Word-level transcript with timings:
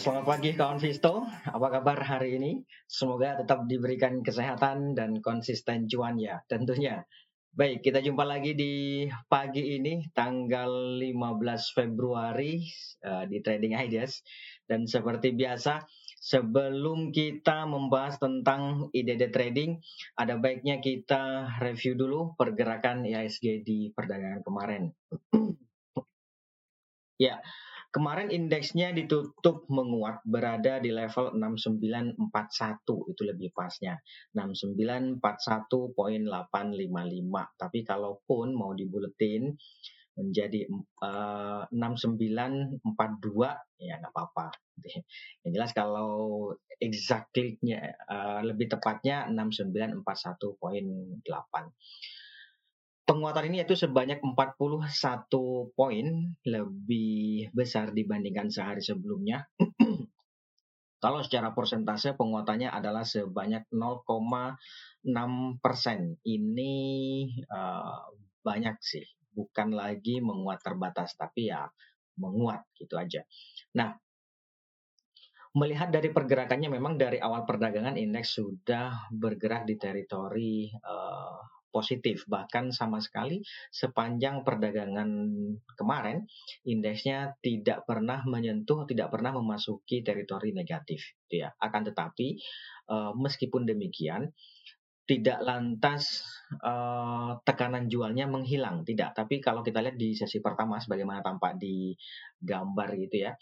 selamat 0.00 0.24
pagi 0.24 0.56
kawan 0.56 0.80
Visto. 0.80 1.28
Apa 1.28 1.68
kabar 1.68 2.00
hari 2.00 2.40
ini? 2.40 2.64
Semoga 2.88 3.36
tetap 3.36 3.68
diberikan 3.68 4.24
kesehatan 4.24 4.96
dan 4.96 5.20
konsisten 5.20 5.92
cuan 5.92 6.16
ya 6.16 6.40
tentunya. 6.48 7.04
Baik, 7.52 7.84
kita 7.84 8.00
jumpa 8.00 8.24
lagi 8.24 8.56
di 8.56 9.04
pagi 9.28 9.76
ini 9.76 10.08
tanggal 10.16 10.96
15 10.96 11.76
Februari 11.76 12.64
uh, 13.04 13.28
di 13.28 13.44
Trading 13.44 13.76
Ideas. 13.76 14.24
Dan 14.64 14.88
seperti 14.88 15.36
biasa, 15.36 15.84
sebelum 16.16 17.12
kita 17.12 17.68
membahas 17.68 18.16
tentang 18.16 18.88
ide-ide 18.96 19.28
trading, 19.28 19.84
ada 20.16 20.40
baiknya 20.40 20.80
kita 20.80 21.44
review 21.60 22.00
dulu 22.00 22.32
pergerakan 22.40 23.04
IHSG 23.04 23.68
di 23.68 23.92
perdagangan 23.92 24.40
kemarin. 24.40 24.96
ya, 27.28 27.36
Kemarin 27.90 28.30
indeksnya 28.30 28.94
ditutup 28.94 29.66
menguat 29.66 30.22
berada 30.22 30.78
di 30.78 30.94
level 30.94 31.34
6941 31.34 32.22
itu 33.10 33.22
lebih 33.26 33.50
pasnya. 33.50 33.98
6941.855 34.30 36.30
tapi 37.58 37.82
kalaupun 37.82 38.54
mau 38.54 38.70
dibuletin 38.78 39.58
menjadi 40.14 40.70
uh, 41.02 41.66
eh, 41.66 41.74
6942 41.74 42.78
ya 43.82 43.98
nggak 43.98 44.14
apa-apa. 44.14 44.54
Yang 45.42 45.50
jelas 45.50 45.74
kalau 45.74 46.54
exactly-nya 46.78 47.98
uh, 48.06 48.46
lebih 48.46 48.70
tepatnya 48.70 49.26
6941.8 49.34 51.26
Penguatan 53.10 53.50
ini 53.50 53.58
yaitu 53.58 53.74
sebanyak 53.74 54.22
41 54.22 54.86
poin 55.74 56.06
lebih 56.46 57.50
besar 57.50 57.90
dibandingkan 57.90 58.54
sehari 58.54 58.78
sebelumnya. 58.78 59.50
Kalau 61.02 61.18
secara 61.18 61.50
persentase 61.50 62.14
penguatannya 62.14 62.70
adalah 62.70 63.02
sebanyak 63.02 63.66
0,6 63.74 65.10
persen. 65.58 66.22
Ini 66.22 66.74
uh, 67.50 68.14
banyak 68.46 68.78
sih, 68.78 69.02
bukan 69.34 69.74
lagi 69.74 70.22
menguat 70.22 70.62
terbatas, 70.62 71.18
tapi 71.18 71.50
ya 71.50 71.66
menguat 72.14 72.62
gitu 72.78 72.94
aja. 72.94 73.26
Nah, 73.74 73.90
melihat 75.58 75.90
dari 75.90 76.14
pergerakannya 76.14 76.70
memang 76.70 76.94
dari 76.94 77.18
awal 77.18 77.42
perdagangan 77.42 77.98
indeks 77.98 78.38
sudah 78.38 79.10
bergerak 79.10 79.66
di 79.66 79.74
teritori 79.74 80.70
uh, 80.70 81.59
positif. 81.70 82.26
Bahkan 82.26 82.74
sama 82.74 82.98
sekali 82.98 83.40
sepanjang 83.70 84.42
perdagangan 84.42 85.08
kemarin 85.78 86.26
indeksnya 86.66 87.38
tidak 87.40 87.86
pernah 87.86 88.22
menyentuh 88.26 88.84
tidak 88.84 89.08
pernah 89.10 89.34
memasuki 89.34 90.02
teritori 90.04 90.52
negatif 90.52 91.16
gitu 91.26 91.46
ya. 91.46 91.54
Akan 91.56 91.86
tetapi 91.86 92.36
uh, 92.90 93.14
meskipun 93.16 93.64
demikian 93.64 94.30
tidak 95.06 95.42
lantas 95.42 96.22
uh, 96.62 97.38
tekanan 97.42 97.90
jualnya 97.90 98.30
menghilang. 98.30 98.82
Tidak 98.82 99.16
tapi 99.16 99.42
kalau 99.42 99.62
kita 99.62 99.82
lihat 99.82 99.96
di 99.98 100.14
sesi 100.14 100.38
pertama 100.38 100.78
sebagaimana 100.78 101.22
tampak 101.22 101.58
di 101.58 101.94
gambar 102.38 102.88
gitu 103.08 103.16
ya 103.26 103.32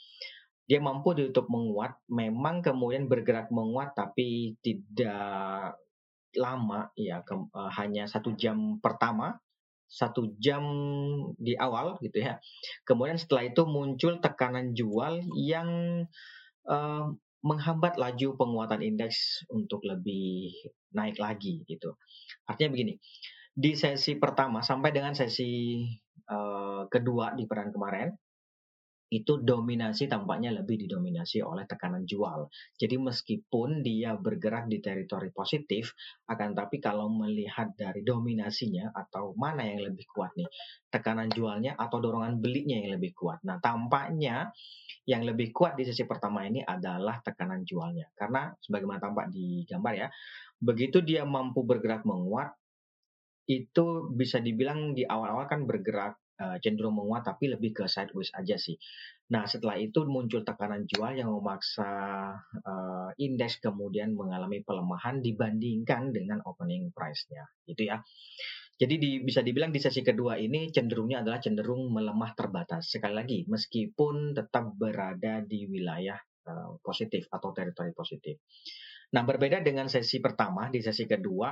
dia 0.69 0.85
mampu 0.85 1.17
ditutup 1.17 1.49
menguat. 1.49 1.97
Memang 2.13 2.61
kemudian 2.61 3.09
bergerak 3.09 3.49
menguat 3.49 3.97
tapi 3.97 4.53
tidak 4.61 5.81
lama 6.39 6.89
ya 6.95 7.21
ke, 7.27 7.35
uh, 7.35 7.71
hanya 7.75 8.07
satu 8.07 8.33
jam 8.39 8.79
pertama 8.79 9.37
satu 9.89 10.37
jam 10.37 10.63
di 11.41 11.57
awal 11.57 11.97
gitu 12.05 12.21
ya. 12.21 12.37
Kemudian 12.85 13.17
setelah 13.17 13.49
itu 13.49 13.65
muncul 13.65 14.21
tekanan 14.21 14.77
jual 14.77 15.25
yang 15.33 15.69
uh, 16.69 17.09
menghambat 17.41 17.97
laju 17.97 18.37
penguatan 18.37 18.85
indeks 18.85 19.49
untuk 19.49 19.81
lebih 19.89 20.53
naik 20.93 21.17
lagi 21.17 21.65
gitu. 21.65 21.97
Artinya 22.45 22.77
begini 22.77 23.01
di 23.59 23.75
sesi 23.75 24.15
pertama 24.21 24.63
sampai 24.63 24.95
dengan 24.95 25.17
sesi 25.17 25.83
uh, 26.31 26.87
kedua 26.87 27.35
di 27.35 27.49
peran 27.49 27.75
kemarin 27.75 28.13
itu 29.09 29.41
dominasi 29.41 30.05
tampaknya 30.05 30.53
lebih 30.53 30.85
didominasi 30.85 31.41
oleh 31.41 31.65
tekanan 31.65 32.05
jual. 32.05 32.53
Jadi 32.77 33.01
meskipun 33.01 33.81
dia 33.81 34.13
bergerak 34.13 34.69
di 34.69 34.85
teritori 34.85 35.33
positif, 35.33 35.97
akan 36.29 36.53
tapi 36.53 36.77
kalau 36.77 37.09
melihat 37.09 37.73
dari 37.73 38.05
dominasinya 38.05 38.93
atau 38.93 39.33
mana 39.33 39.65
yang 39.65 39.89
lebih 39.89 40.05
kuat 40.13 40.37
nih, 40.37 40.49
tekanan 40.93 41.33
jualnya 41.33 41.73
atau 41.81 42.05
dorongan 42.05 42.37
belinya 42.37 42.77
yang 42.77 43.01
lebih 43.01 43.17
kuat. 43.17 43.41
Nah 43.49 43.57
tampaknya 43.65 44.53
yang 45.09 45.25
lebih 45.25 45.57
kuat 45.57 45.81
di 45.81 45.89
sesi 45.89 46.05
pertama 46.05 46.45
ini 46.45 46.61
adalah 46.61 47.25
tekanan 47.25 47.65
jualnya. 47.65 48.13
Karena 48.13 48.53
sebagaimana 48.61 49.01
tampak 49.01 49.33
di 49.33 49.65
gambar 49.65 49.93
ya, 49.97 50.09
begitu 50.61 51.01
dia 51.01 51.25
mampu 51.25 51.65
bergerak 51.65 52.05
menguat, 52.05 52.53
itu 53.49 54.13
bisa 54.13 54.37
dibilang 54.45 54.93
di 54.93 55.09
awal-awal 55.09 55.49
kan 55.49 55.65
bergerak 55.65 56.21
uh, 56.41 56.57
cenderung 56.63 56.97
menguat 56.97 57.27
tapi 57.27 57.51
lebih 57.51 57.75
ke 57.75 57.85
sideways 57.91 58.33
aja 58.33 58.57
sih. 58.57 58.79
Nah 59.35 59.45
setelah 59.45 59.77
itu 59.77 60.07
muncul 60.09 60.47
tekanan 60.47 60.89
jual 60.89 61.19
yang 61.19 61.29
memaksa 61.35 61.91
uh, 62.65 63.11
indeks 63.21 63.61
kemudian 63.61 64.17
mengalami 64.17 64.65
pelemahan 64.65 65.21
dibandingkan 65.21 66.15
dengan 66.15 66.41
opening 66.47 66.95
price-nya, 66.95 67.45
gitu 67.69 67.87
ya. 67.91 68.01
Jadi 68.79 68.95
di, 68.95 69.11
bisa 69.27 69.43
dibilang 69.43 69.75
di 69.75 69.83
sesi 69.83 70.07
kedua 70.07 70.39
ini 70.39 70.71
cenderungnya 70.71 71.27
adalah 71.27 71.43
cenderung 71.43 71.91
melemah 71.91 72.31
terbatas. 72.39 72.87
Sekali 72.95 73.15
lagi, 73.19 73.39
meskipun 73.51 74.39
tetap 74.39 74.71
berada 74.79 75.43
di 75.43 75.67
wilayah 75.67 76.15
uh, 76.47 76.79
positif 76.79 77.27
atau 77.27 77.51
teritori 77.51 77.91
positif. 77.91 78.39
Nah, 79.19 79.27
berbeda 79.27 79.67
dengan 79.67 79.91
sesi 79.91 80.23
pertama, 80.23 80.71
di 80.71 80.79
sesi 80.79 81.11
kedua 81.11 81.51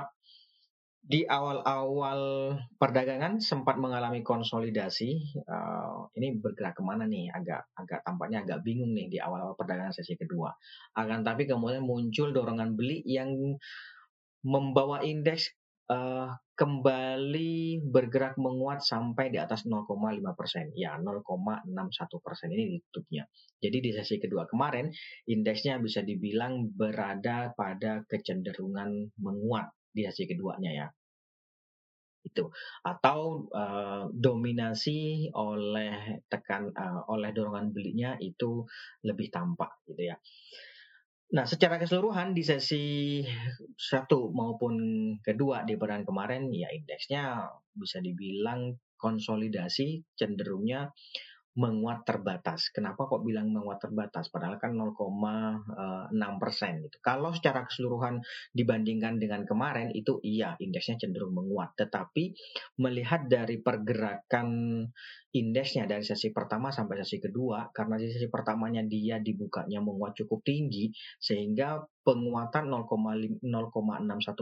di 1.07 1.23
awal-awal 1.23 2.53
perdagangan 2.75 3.39
sempat 3.39 3.79
mengalami 3.79 4.19
konsolidasi. 4.25 5.39
Uh, 5.47 6.11
ini 6.19 6.35
bergerak 6.35 6.75
ke 6.75 6.83
mana 6.83 7.07
nih? 7.07 7.31
Agak 7.31 7.63
agak 7.79 8.03
tampaknya 8.03 8.43
agak 8.43 8.59
bingung 8.67 8.91
nih 8.91 9.07
di 9.07 9.17
awal-awal 9.23 9.55
perdagangan 9.55 9.95
sesi 9.95 10.19
kedua. 10.19 10.51
Akan 10.99 11.23
tapi 11.23 11.47
kemudian 11.47 11.87
muncul 11.87 12.35
dorongan 12.35 12.75
beli 12.75 12.99
yang 13.07 13.55
membawa 14.43 14.99
indeks 15.03 15.55
uh, 15.87 16.35
kembali 16.57 17.85
bergerak 17.85 18.35
menguat 18.41 18.81
sampai 18.83 19.29
di 19.29 19.37
atas 19.37 19.63
0,5 19.63 19.87
persen. 20.33 20.73
Ya, 20.73 20.97
0,61 20.97 21.71
persen 22.19 22.49
ini 22.51 22.81
ditutupnya. 22.81 23.29
Jadi 23.61 23.77
di 23.79 23.91
sesi 23.93 24.17
kedua 24.17 24.49
kemarin, 24.49 24.89
indeksnya 25.29 25.79
bisa 25.79 26.01
dibilang 26.01 26.67
berada 26.73 27.53
pada 27.55 28.03
kecenderungan 28.09 29.13
menguat 29.21 29.76
di 29.97 30.05
sesi 30.05 30.29
keduanya 30.29 30.69
ya 30.69 30.87
itu 32.27 32.45
atau 32.83 33.47
uh, 33.55 34.11
dominasi 34.11 35.31
oleh 35.31 36.21
tekan 36.27 36.69
uh, 36.75 37.07
oleh 37.07 37.31
dorongan 37.31 37.71
belinya 37.71 38.19
itu 38.19 38.67
lebih 39.07 39.31
tampak 39.31 39.79
gitu 39.87 40.11
ya. 40.11 40.19
Nah, 41.27 41.43
secara 41.43 41.75
keseluruhan 41.75 42.31
di 42.31 42.39
sesi 42.39 43.19
satu 43.75 44.31
maupun 44.31 44.75
kedua 45.19 45.67
di 45.67 45.75
peran 45.75 46.07
kemarin 46.07 46.47
ya 46.55 46.71
indeksnya 46.71 47.51
bisa 47.75 47.99
dibilang 47.99 48.79
konsolidasi 48.95 50.07
cenderungnya 50.15 50.87
menguat 51.57 52.05
terbatas. 52.05 52.69
Kenapa 52.69 53.09
kok 53.09 53.25
bilang 53.25 53.49
menguat 53.49 53.81
terbatas? 53.81 54.29
Padahal 54.29 54.61
kan 54.61 54.77
0,6 54.77 56.13
eh, 56.13 56.35
persen 56.37 56.85
gitu. 56.85 57.01
Kalau 57.01 57.33
secara 57.33 57.65
keseluruhan 57.65 58.21
dibandingkan 58.53 59.17
dengan 59.17 59.41
kemarin 59.41 59.89
itu 59.89 60.21
iya 60.21 60.53
indeksnya 60.61 61.01
cenderung 61.01 61.33
menguat. 61.33 61.73
Tetapi 61.73 62.23
melihat 62.77 63.25
dari 63.25 63.57
pergerakan 63.57 64.49
indeksnya 65.33 65.89
dari 65.89 66.05
sesi 66.05 66.29
pertama 66.29 66.69
sampai 66.69 67.01
sesi 67.01 67.17
kedua, 67.17 67.73
karena 67.73 67.97
di 67.97 68.09
sesi 68.09 68.29
pertamanya 68.29 68.85
dia 68.85 69.17
dibukanya 69.17 69.81
menguat 69.81 70.13
cukup 70.17 70.45
tinggi, 70.45 70.89
sehingga 71.17 71.81
penguatan 72.05 72.69
0,61 72.69 73.41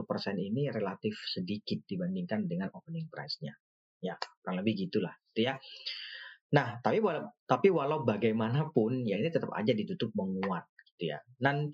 persen 0.03 0.35
ini 0.39 0.67
relatif 0.71 1.15
sedikit 1.31 1.83
dibandingkan 1.83 2.47
dengan 2.47 2.71
opening 2.75 3.07
price-nya. 3.07 3.55
Ya, 4.03 4.15
kurang 4.43 4.61
lebih 4.61 4.87
gitulah, 4.87 5.15
gitu 5.31 5.51
ya. 5.51 5.55
Nah, 6.53 6.77
tapi 6.85 7.01
walau, 7.01 7.25
tapi 7.49 7.73
walau 7.73 8.05
bagaimanapun 8.05 9.01
ya 9.07 9.17
ini 9.17 9.33
tetap 9.33 9.49
aja 9.57 9.73
ditutup 9.73 10.13
menguat 10.13 10.69
gitu 10.93 11.15
ya. 11.15 11.19
Dan 11.41 11.73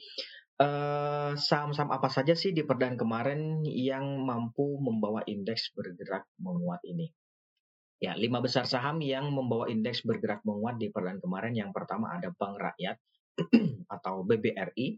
saham 0.62 1.74
saham-saham 1.74 1.90
apa 1.90 2.06
saja 2.14 2.38
sih 2.38 2.54
di 2.54 2.62
perdan 2.62 2.94
kemarin 2.94 3.66
yang 3.66 4.22
mampu 4.22 4.78
membawa 4.78 5.26
indeks 5.26 5.74
bergerak 5.74 6.30
menguat 6.38 6.86
ini? 6.86 7.10
Ya, 8.02 8.18
lima 8.18 8.42
besar 8.42 8.66
saham 8.66 8.98
yang 9.02 9.30
membawa 9.30 9.70
indeks 9.70 10.02
bergerak 10.02 10.42
menguat 10.42 10.82
di 10.82 10.90
perdan 10.90 11.22
kemarin 11.22 11.54
yang 11.54 11.70
pertama 11.70 12.14
ada 12.14 12.34
Bank 12.34 12.58
Rakyat 12.58 12.98
atau 13.96 14.26
BBRI, 14.26 14.98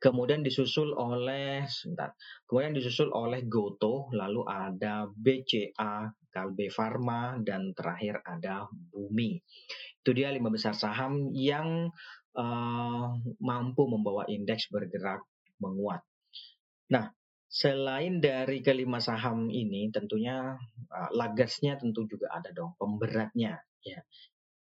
kemudian 0.00 0.40
disusul 0.40 0.92
oleh 0.96 1.64
sebentar, 1.68 2.16
kemudian 2.48 2.72
disusul 2.76 3.12
oleh 3.12 3.44
Goto, 3.44 4.08
lalu 4.12 4.44
ada 4.48 5.08
BCA, 5.08 6.08
Kalbe 6.30 6.70
Farma, 6.72 7.36
dan 7.42 7.74
terakhir 7.74 8.22
ada 8.24 8.66
Bumi. 8.70 9.42
Itu 10.00 10.16
dia 10.16 10.32
lima 10.32 10.48
besar 10.48 10.72
saham 10.72 11.34
yang 11.34 11.90
uh, 12.38 13.06
mampu 13.42 13.82
membawa 13.90 14.24
indeks 14.30 14.70
bergerak 14.70 15.20
menguat. 15.60 16.00
Nah, 16.90 17.12
selain 17.50 18.22
dari 18.22 18.62
kelima 18.62 19.02
saham 19.02 19.50
ini, 19.50 19.90
tentunya 19.90 20.56
uh, 20.90 21.10
lagersnya 21.12 21.76
tentu 21.76 22.06
juga 22.06 22.30
ada 22.30 22.54
dong, 22.54 22.74
pemberatnya. 22.78 23.60
Ya, 23.80 24.00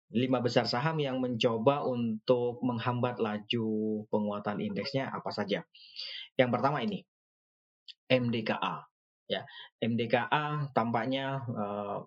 lima 0.10 0.42
besar 0.42 0.66
saham 0.66 0.98
yang 0.98 1.22
mencoba 1.22 1.86
untuk 1.86 2.66
menghambat 2.66 3.22
laju 3.22 3.70
penguatan 4.10 4.58
indeksnya 4.58 5.14
apa 5.14 5.30
saja. 5.30 5.62
Yang 6.34 6.50
pertama 6.50 6.82
ini, 6.82 7.06
MDKA. 8.10 8.90
Ya, 9.30 9.46
MDKA 9.78 10.74
tampaknya 10.74 11.46
uh, 11.54 12.02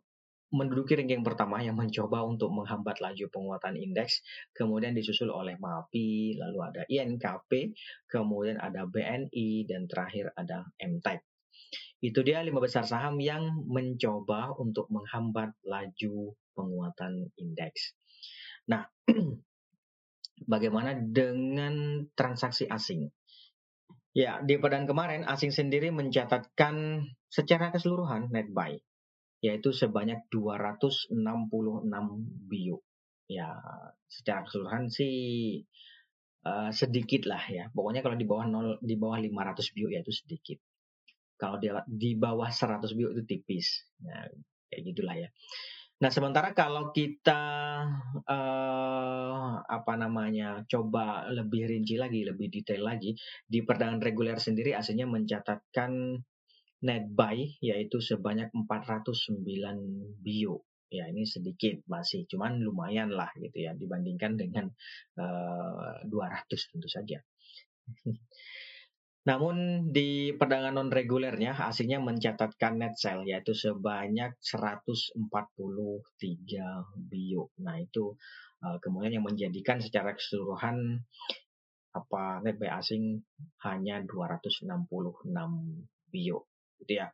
menduduki 0.53 0.93
ranking 0.93 1.25
pertama 1.25 1.65
yang 1.65 1.81
mencoba 1.81 2.27
untuk 2.29 2.53
menghambat 2.53 3.01
laju 3.01 3.25
penguatan 3.33 3.81
indeks, 3.81 4.21
kemudian 4.53 4.93
disusul 4.93 5.33
oleh 5.33 5.57
MAPI, 5.57 6.37
lalu 6.37 6.59
ada 6.61 6.83
INKP, 6.85 7.73
kemudian 8.05 8.61
ada 8.61 8.85
BNI, 8.85 9.65
dan 9.65 9.89
terakhir 9.89 10.35
ada 10.37 10.69
MTEK. 10.77 11.25
Itu 12.05 12.21
dia 12.21 12.45
lima 12.45 12.61
besar 12.61 12.85
saham 12.85 13.17
yang 13.17 13.65
mencoba 13.65 14.53
untuk 14.61 14.93
menghambat 14.93 15.57
laju 15.65 16.37
penguatan 16.53 17.33
indeks. 17.41 17.97
Nah, 18.69 18.85
bagaimana 20.53 20.99
dengan 21.01 22.05
transaksi 22.13 22.69
asing? 22.69 23.09
Ya, 24.13 24.45
di 24.45 24.61
pekan 24.61 24.85
kemarin 24.85 25.25
asing 25.25 25.57
sendiri 25.57 25.89
mencatatkan 25.89 27.09
secara 27.33 27.73
keseluruhan 27.73 28.29
net 28.29 28.53
buy 28.53 28.77
yaitu 29.43 29.75
sebanyak 29.75 30.23
266 30.31 31.11
bio. 32.47 32.79
Ya, 33.27 33.59
secara 34.07 34.47
keseluruhan 34.47 34.87
sih 34.87 35.17
uh, 36.47 36.71
sedikit 36.71 37.27
lah 37.27 37.43
ya. 37.51 37.67
Pokoknya 37.75 38.07
kalau 38.07 38.15
di 38.15 38.23
bawah 38.23 38.47
0 38.47 38.79
di 38.79 38.95
bawah 38.95 39.19
500 39.19 39.75
bio 39.75 39.91
ya 39.91 39.99
itu 40.07 40.15
sedikit. 40.15 40.63
Kalau 41.35 41.59
di, 41.59 41.75
di 41.91 42.15
bawah 42.15 42.47
100 42.47 42.87
bio 42.95 43.11
itu 43.11 43.27
tipis. 43.27 43.83
Nah, 44.07 44.31
kayak 44.71 44.83
gitulah 44.95 45.17
ya. 45.19 45.29
Nah, 46.03 46.11
sementara 46.11 46.51
kalau 46.51 46.91
kita 46.91 47.43
uh, 48.27 49.55
apa 49.63 49.95
namanya 49.95 50.67
coba 50.67 51.31
lebih 51.31 51.71
rinci 51.71 51.95
lagi, 51.95 52.27
lebih 52.27 52.51
detail 52.51 52.91
lagi, 52.91 53.15
di 53.47 53.63
perdagangan 53.63 54.03
reguler 54.03 54.35
sendiri 54.43 54.75
aslinya 54.75 55.07
mencatatkan 55.07 56.19
net 56.83 57.07
buy 57.07 57.39
yaitu 57.63 58.03
sebanyak 58.03 58.51
409 58.51 59.47
bio. 60.19 60.67
Ya, 60.91 61.07
ini 61.07 61.23
sedikit 61.25 61.87
masih, 61.87 62.27
cuman 62.27 62.61
lumayan 62.61 63.15
lah 63.15 63.31
gitu 63.39 63.65
ya 63.65 63.73
dibandingkan 63.73 64.37
dengan 64.37 64.69
uh, 65.23 66.03
eh, 66.03 66.11
200 66.11 66.51
tentu 66.51 66.89
saja. 66.91 67.23
Namun 69.23 69.87
di 69.95 70.35
perdagangan 70.35 70.75
non 70.75 70.91
regulernya 70.91 71.55
aslinya 71.55 72.03
mencatatkan 72.03 72.83
net 72.83 72.99
sell 72.99 73.23
yaitu 73.23 73.55
sebanyak 73.55 74.35
143 74.43 75.23
bio. 77.07 77.45
Nah 77.63 77.77
itu 77.79 78.19
uh, 78.67 78.79
kemudian 78.83 79.23
yang 79.23 79.27
menjadikan 79.27 79.79
secara 79.79 80.19
keseluruhan 80.19 81.07
apa 81.95 82.43
net 82.43 82.59
buy 82.59 82.83
asing 82.83 83.23
hanya 83.63 84.03
266 84.03 84.67
bio 86.11 86.39
gitu 86.83 86.93
ya. 86.99 87.07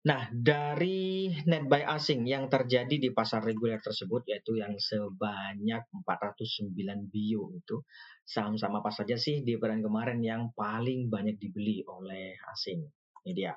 Nah, 0.00 0.32
dari 0.32 1.28
net 1.44 1.68
buy 1.68 1.84
asing 1.84 2.24
yang 2.24 2.48
terjadi 2.48 2.96
di 2.96 3.12
pasar 3.12 3.44
reguler 3.44 3.84
tersebut 3.84 4.24
yaitu 4.32 4.56
yang 4.56 4.72
sebanyak 4.80 5.84
409 5.92 6.72
bio 7.12 7.52
itu 7.52 7.84
saham-saham 8.24 8.80
apa 8.80 8.88
saja 8.88 9.20
sih 9.20 9.44
di 9.44 9.60
pekan 9.60 9.84
kemarin 9.84 10.24
yang 10.24 10.56
paling 10.56 11.12
banyak 11.12 11.36
dibeli 11.36 11.84
oleh 11.84 12.32
asing. 12.48 12.80
Ini 13.28 13.32
dia. 13.36 13.52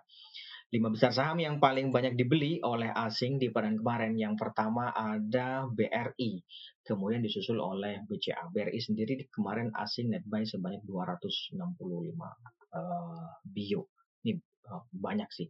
Lima 0.76 0.92
besar 0.92 1.16
saham 1.16 1.40
yang 1.40 1.64
paling 1.64 1.96
banyak 1.96 2.20
dibeli 2.20 2.60
oleh 2.60 2.92
asing 2.92 3.40
di 3.40 3.48
pekan 3.48 3.80
kemarin. 3.80 4.20
Yang 4.20 4.44
pertama 4.44 4.92
ada 4.92 5.64
BRI, 5.72 6.44
kemudian 6.84 7.24
disusul 7.24 7.64
oleh 7.64 8.04
BCA. 8.04 8.52
BRI 8.52 8.84
sendiri 8.84 9.32
kemarin 9.32 9.72
asing 9.80 10.12
net 10.12 10.28
buy 10.28 10.44
sebanyak 10.44 10.84
265 10.84 11.56
uh, 11.56 13.32
bio. 13.48 13.88
Ini 14.28 14.36
uh, 14.68 14.84
banyak 14.92 15.32
sih. 15.32 15.48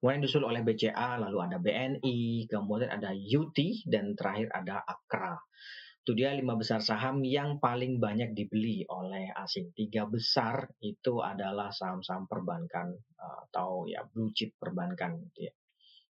Kemudian 0.00 0.24
disusul 0.24 0.48
oleh 0.48 0.64
BCA, 0.64 1.20
lalu 1.20 1.38
ada 1.44 1.60
BNI, 1.60 2.48
kemudian 2.48 2.88
ada 2.88 3.12
UT, 3.12 3.58
dan 3.84 4.16
terakhir 4.16 4.48
ada 4.48 4.80
Akra. 4.80 5.36
Itu 6.00 6.16
dia 6.16 6.32
lima 6.32 6.56
besar 6.56 6.80
saham 6.80 7.20
yang 7.20 7.60
paling 7.60 8.00
banyak 8.00 8.32
dibeli 8.32 8.88
oleh 8.88 9.28
asing. 9.36 9.76
Tiga 9.76 10.08
besar 10.08 10.72
itu 10.80 11.20
adalah 11.20 11.68
saham-saham 11.68 12.24
perbankan 12.24 12.96
atau 13.20 13.84
ya 13.84 14.00
blue 14.08 14.32
chip 14.32 14.56
perbankan 14.56 15.20
gitu 15.28 15.52
ya. 15.52 15.54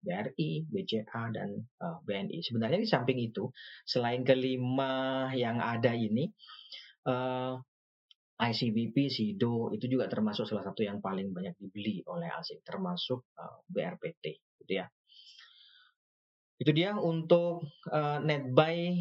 BRI, 0.03 0.67
BCA, 0.67 1.35
dan 1.35 1.63
uh, 1.83 1.99
BNI. 2.07 2.39
Sebenarnya 2.43 2.79
di 2.83 2.91
samping 2.91 3.19
itu, 3.23 3.51
selain 3.87 4.27
kelima 4.27 5.31
yang 5.35 5.63
ada 5.63 5.95
ini, 5.95 6.27
uh, 7.07 7.55
ICBP, 8.43 9.07
SIDO 9.07 9.71
itu 9.71 9.87
juga 9.87 10.11
termasuk 10.11 10.51
salah 10.51 10.67
satu 10.67 10.83
yang 10.83 10.99
paling 10.99 11.31
banyak 11.31 11.55
dibeli 11.63 12.03
oleh 12.11 12.27
asing, 12.27 12.59
termasuk 12.67 13.23
uh, 13.39 13.63
BRPT, 13.71 14.43
gitu 14.59 14.73
ya. 14.83 14.87
Itu 16.59 16.75
dia 16.75 16.95
untuk 16.99 17.63
uh, 17.91 18.19
net 18.23 18.51
buy 18.51 18.99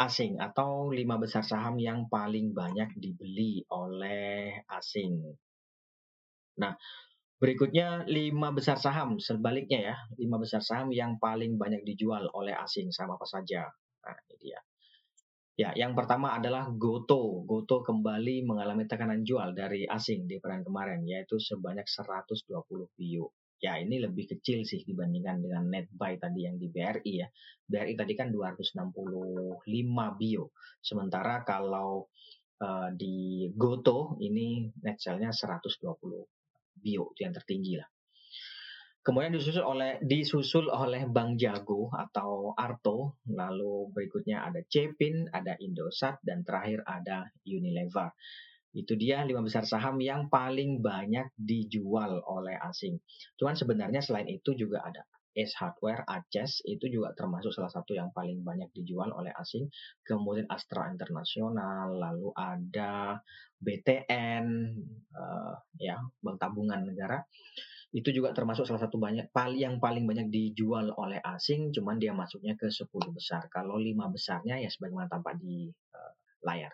asing 0.00 0.42
atau 0.42 0.90
lima 0.90 1.20
besar 1.22 1.46
saham 1.46 1.78
yang 1.78 2.10
paling 2.10 2.50
banyak 2.50 2.90
dibeli 2.98 3.62
oleh 3.70 4.62
asing. 4.74 5.22
Nah, 6.58 6.74
berikutnya 7.38 8.08
lima 8.10 8.50
besar 8.50 8.80
saham 8.80 9.22
sebaliknya 9.22 9.94
ya, 9.94 9.96
lima 10.18 10.42
besar 10.42 10.66
saham 10.66 10.90
yang 10.90 11.20
paling 11.22 11.60
banyak 11.60 11.86
dijual 11.86 12.26
oleh 12.34 12.56
asing 12.58 12.90
sama 12.90 13.14
apa 13.14 13.26
saja. 13.28 13.70
Nah, 14.02 14.16
ini 14.26 14.36
dia. 14.50 14.60
Ya, 15.60 15.76
yang 15.76 15.92
pertama 15.92 16.32
adalah 16.40 16.72
Goto. 16.72 17.44
Goto 17.44 17.84
kembali 17.84 18.48
mengalami 18.48 18.88
tekanan 18.88 19.20
jual 19.28 19.52
dari 19.52 19.84
asing 19.84 20.24
di 20.24 20.40
peran 20.40 20.64
kemarin, 20.64 21.04
yaitu 21.04 21.36
sebanyak 21.36 21.84
120 21.84 22.48
bio. 22.96 23.36
Ya, 23.60 23.76
ini 23.76 24.00
lebih 24.00 24.24
kecil 24.24 24.64
sih 24.64 24.88
dibandingkan 24.88 25.44
dengan 25.44 25.68
net 25.68 25.92
buy 25.92 26.16
tadi 26.16 26.48
yang 26.48 26.56
di 26.56 26.72
BRI 26.72 27.12
ya. 27.12 27.28
BRI 27.68 27.92
tadi 27.92 28.16
kan 28.16 28.32
265 28.32 29.60
bio. 30.16 30.44
Sementara 30.80 31.44
kalau 31.44 32.08
uh, 32.64 32.88
di 32.96 33.44
Goto 33.52 34.16
ini 34.24 34.64
net 34.80 34.96
sell-nya 34.96 35.28
120 35.28 35.76
bio, 36.72 37.12
itu 37.12 37.20
yang 37.20 37.36
tertinggi 37.36 37.76
lah. 37.76 37.88
Kemudian 39.00 39.32
disusul 39.32 39.64
oleh 39.64 39.96
disusul 40.04 40.68
oleh 40.68 41.08
Bank 41.08 41.40
Jago 41.40 41.88
atau 41.88 42.52
Arto, 42.52 43.16
lalu 43.32 43.88
berikutnya 43.96 44.44
ada 44.44 44.60
Cepin, 44.68 45.24
ada 45.32 45.56
Indosat 45.56 46.20
dan 46.20 46.44
terakhir 46.44 46.84
ada 46.84 47.32
Unilever. 47.48 48.12
Itu 48.76 49.00
dia 49.00 49.24
lima 49.24 49.40
besar 49.40 49.64
saham 49.64 49.96
yang 50.04 50.28
paling 50.28 50.84
banyak 50.84 51.32
dijual 51.32 52.20
oleh 52.28 52.60
asing. 52.60 53.00
Cuman 53.40 53.56
sebenarnya 53.56 54.04
selain 54.04 54.28
itu 54.28 54.52
juga 54.52 54.84
ada 54.84 55.00
S 55.32 55.56
Hardware, 55.56 56.04
Aces 56.04 56.60
itu 56.68 56.90
juga 56.90 57.16
termasuk 57.16 57.54
salah 57.56 57.72
satu 57.72 57.96
yang 57.96 58.12
paling 58.12 58.44
banyak 58.44 58.68
dijual 58.76 59.14
oleh 59.16 59.32
asing. 59.32 59.70
Kemudian 60.04 60.44
Astra 60.50 60.92
Internasional, 60.92 61.96
lalu 61.96 62.34
ada 62.36 63.16
BTN, 63.62 64.44
uh, 65.14 65.56
eh, 65.80 65.88
ya 65.88 65.96
Bank 66.20 66.36
Tabungan 66.36 66.84
Negara 66.84 67.22
itu 67.90 68.14
juga 68.14 68.30
termasuk 68.30 68.66
salah 68.70 68.86
satu 68.86 69.02
banyak 69.02 69.34
yang 69.58 69.82
paling 69.82 70.06
banyak 70.06 70.30
dijual 70.30 70.94
oleh 70.94 71.18
asing 71.18 71.74
cuman 71.74 71.98
dia 71.98 72.14
masuknya 72.14 72.54
ke 72.54 72.70
10 72.70 72.86
besar. 73.10 73.50
Kalau 73.50 73.74
lima 73.82 74.06
besarnya 74.06 74.62
ya 74.62 74.70
sebagaimana 74.70 75.10
tampak 75.10 75.42
di 75.42 75.66
uh, 75.70 76.12
layar. 76.46 76.70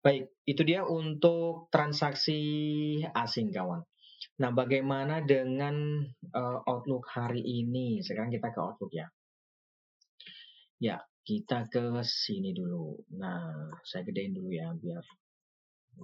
Baik 0.00 0.32
itu 0.48 0.62
dia 0.64 0.80
untuk 0.86 1.68
transaksi 1.68 2.40
asing 3.04 3.52
kawan. 3.52 3.84
Nah 4.40 4.50
bagaimana 4.56 5.20
dengan 5.20 6.00
uh, 6.32 6.58
outlook 6.64 7.12
hari 7.12 7.44
ini? 7.44 8.00
Sekarang 8.00 8.32
kita 8.32 8.48
ke 8.56 8.60
outlook 8.64 8.96
ya. 8.96 9.12
Ya 10.80 11.04
kita 11.20 11.68
ke 11.68 12.00
sini 12.00 12.56
dulu. 12.56 12.96
Nah 13.20 13.76
saya 13.84 14.08
gedein 14.08 14.32
dulu 14.32 14.48
ya 14.56 14.72
biar 14.72 15.04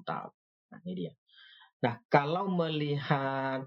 tahu 0.00 0.30
nah 0.72 0.80
ini 0.88 1.04
dia 1.04 1.12
Nah, 1.82 1.94
kalau 2.06 2.46
melihat 2.46 3.66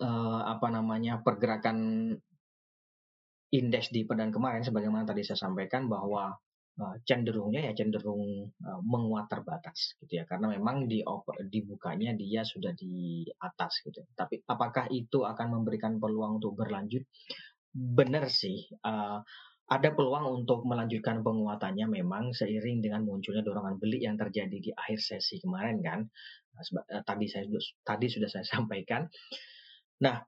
uh, 0.00 0.42
apa 0.48 0.66
namanya 0.72 1.20
pergerakan 1.20 1.78
indeks 3.52 3.92
di 3.92 4.08
pedan 4.08 4.32
kemarin, 4.32 4.64
sebagaimana 4.64 5.04
tadi 5.04 5.20
saya 5.24 5.36
sampaikan 5.36 5.88
bahwa 5.88 6.32
uh, 6.80 6.96
cenderungnya 7.04 7.68
ya 7.68 7.72
cenderung 7.76 8.48
uh, 8.64 8.80
menguat 8.80 9.28
terbatas 9.28 10.00
gitu 10.00 10.20
ya, 10.20 10.24
karena 10.24 10.48
memang 10.56 10.88
di 10.88 11.04
dibukanya 11.52 12.16
dia 12.16 12.40
sudah 12.40 12.72
di 12.72 13.24
atas 13.36 13.84
gitu. 13.84 14.00
Tapi 14.16 14.40
apakah 14.48 14.88
itu 14.88 15.28
akan 15.28 15.60
memberikan 15.60 16.00
peluang 16.00 16.40
untuk 16.40 16.56
berlanjut? 16.56 17.04
Benar 17.76 18.32
sih. 18.32 18.64
Uh, 18.80 19.20
ada 19.68 19.92
peluang 19.92 20.24
untuk 20.40 20.64
melanjutkan 20.64 21.20
penguatannya 21.20 22.00
memang 22.00 22.32
seiring 22.32 22.80
dengan 22.80 23.04
munculnya 23.04 23.44
dorongan 23.44 23.76
beli 23.76 24.00
yang 24.00 24.16
terjadi 24.16 24.56
di 24.56 24.72
akhir 24.72 24.96
sesi 24.96 25.44
kemarin 25.44 25.84
kan. 25.84 26.08
Eh, 26.58 27.02
tadi 27.06 27.26
saya 27.30 27.46
tadi 27.86 28.06
sudah 28.10 28.28
saya 28.28 28.44
sampaikan. 28.58 29.06
Nah, 30.02 30.22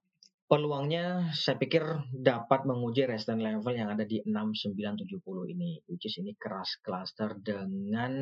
peluangnya 0.51 1.31
saya 1.35 1.59
pikir 1.59 2.11
dapat 2.11 2.67
menguji 2.67 3.07
resistance 3.07 3.43
level 3.43 3.75
yang 3.75 3.91
ada 3.91 4.03
di 4.03 4.23
6970 4.27 5.55
ini, 5.55 5.79
which 5.87 6.07
is 6.07 6.19
ini 6.19 6.35
keras 6.35 6.79
cluster 6.83 7.39
dengan 7.39 8.13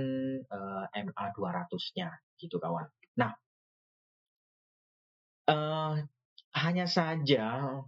uh, 0.45 0.85
MA 0.93 1.25
200-nya 1.33 2.09
gitu 2.37 2.61
kawan. 2.61 2.85
Nah, 3.17 3.33
uh, 5.49 5.97
hanya 6.53 6.85
saja 6.85 7.81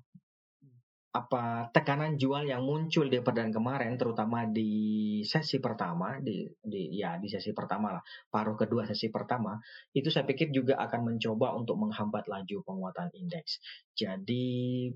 apa 1.10 1.66
tekanan 1.74 2.14
jual 2.14 2.46
yang 2.46 2.62
muncul 2.62 3.10
di 3.10 3.18
perdana 3.18 3.50
kemarin 3.50 3.98
terutama 3.98 4.46
di 4.46 5.18
sesi 5.26 5.58
pertama 5.58 6.22
di, 6.22 6.46
di 6.62 6.94
ya 6.94 7.18
di 7.18 7.26
sesi 7.26 7.50
pertama 7.50 7.98
lah 7.98 8.04
paruh 8.30 8.54
kedua 8.54 8.86
sesi 8.86 9.10
pertama 9.10 9.58
itu 9.90 10.06
saya 10.06 10.22
pikir 10.22 10.54
juga 10.54 10.78
akan 10.78 11.10
mencoba 11.10 11.58
untuk 11.58 11.82
menghambat 11.82 12.30
laju 12.30 12.56
penguatan 12.62 13.10
indeks. 13.18 13.58
Jadi 13.98 14.86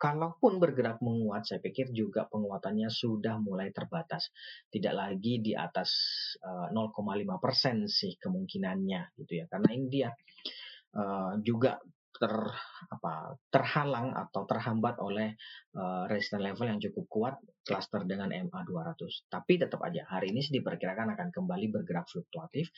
kalaupun 0.00 0.56
bergerak 0.56 0.98
menguat 1.04 1.44
saya 1.44 1.60
pikir 1.60 1.92
juga 1.92 2.24
penguatannya 2.26 2.88
sudah 2.88 3.36
mulai 3.36 3.68
terbatas. 3.68 4.32
Tidak 4.72 4.90
lagi 4.96 5.44
di 5.44 5.52
atas 5.52 5.92
uh, 6.40 6.72
eh, 6.72 6.74
0,5 6.74 7.36
persen 7.36 7.84
sih 7.84 8.16
kemungkinannya 8.16 9.14
gitu 9.20 9.32
ya. 9.38 9.46
Karena 9.46 9.70
ini 9.76 9.86
dia 9.92 10.10
uh, 10.96 11.36
juga 11.44 11.76
ter 12.10 12.34
apa 12.90 13.38
terhalang 13.48 14.12
atau 14.12 14.42
terhambat 14.44 14.98
oleh 14.98 15.38
uh, 15.78 16.04
resistance 16.10 16.42
level 16.42 16.66
yang 16.66 16.80
cukup 16.82 17.04
kuat 17.06 17.34
cluster 17.62 18.02
dengan 18.04 18.34
MA 18.34 18.60
200. 18.66 19.30
Tapi 19.30 19.52
tetap 19.60 19.80
aja 19.86 20.04
hari 20.10 20.34
ini 20.34 20.42
diperkirakan 20.42 21.14
akan 21.14 21.28
kembali 21.30 21.70
bergerak 21.70 22.10
fluktuatif 22.10 22.68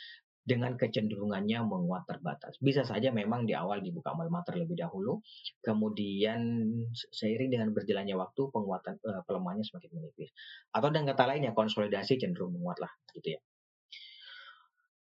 dengan 0.42 0.74
kecenderungannya 0.74 1.62
menguat 1.62 2.02
terbatas. 2.10 2.58
Bisa 2.58 2.82
saja 2.82 3.14
memang 3.14 3.46
di 3.46 3.54
awal 3.54 3.78
dibuka 3.78 4.10
melemah 4.10 4.42
terlebih 4.42 4.74
dahulu, 4.74 5.22
kemudian 5.62 6.66
seiring 7.14 7.50
dengan 7.54 7.70
berjalannya 7.70 8.18
waktu 8.18 8.42
penguatan 8.50 8.98
uh, 9.06 9.22
pelemahannya 9.22 9.62
semakin 9.62 9.90
menipis. 9.94 10.34
Atau 10.74 10.90
dengan 10.90 11.14
kata 11.14 11.30
lain 11.30 11.46
ya 11.46 11.52
konsolidasi 11.54 12.18
cenderung 12.18 12.58
menguat 12.58 12.82
lah 12.82 12.90
gitu 13.14 13.38
ya. 13.38 13.40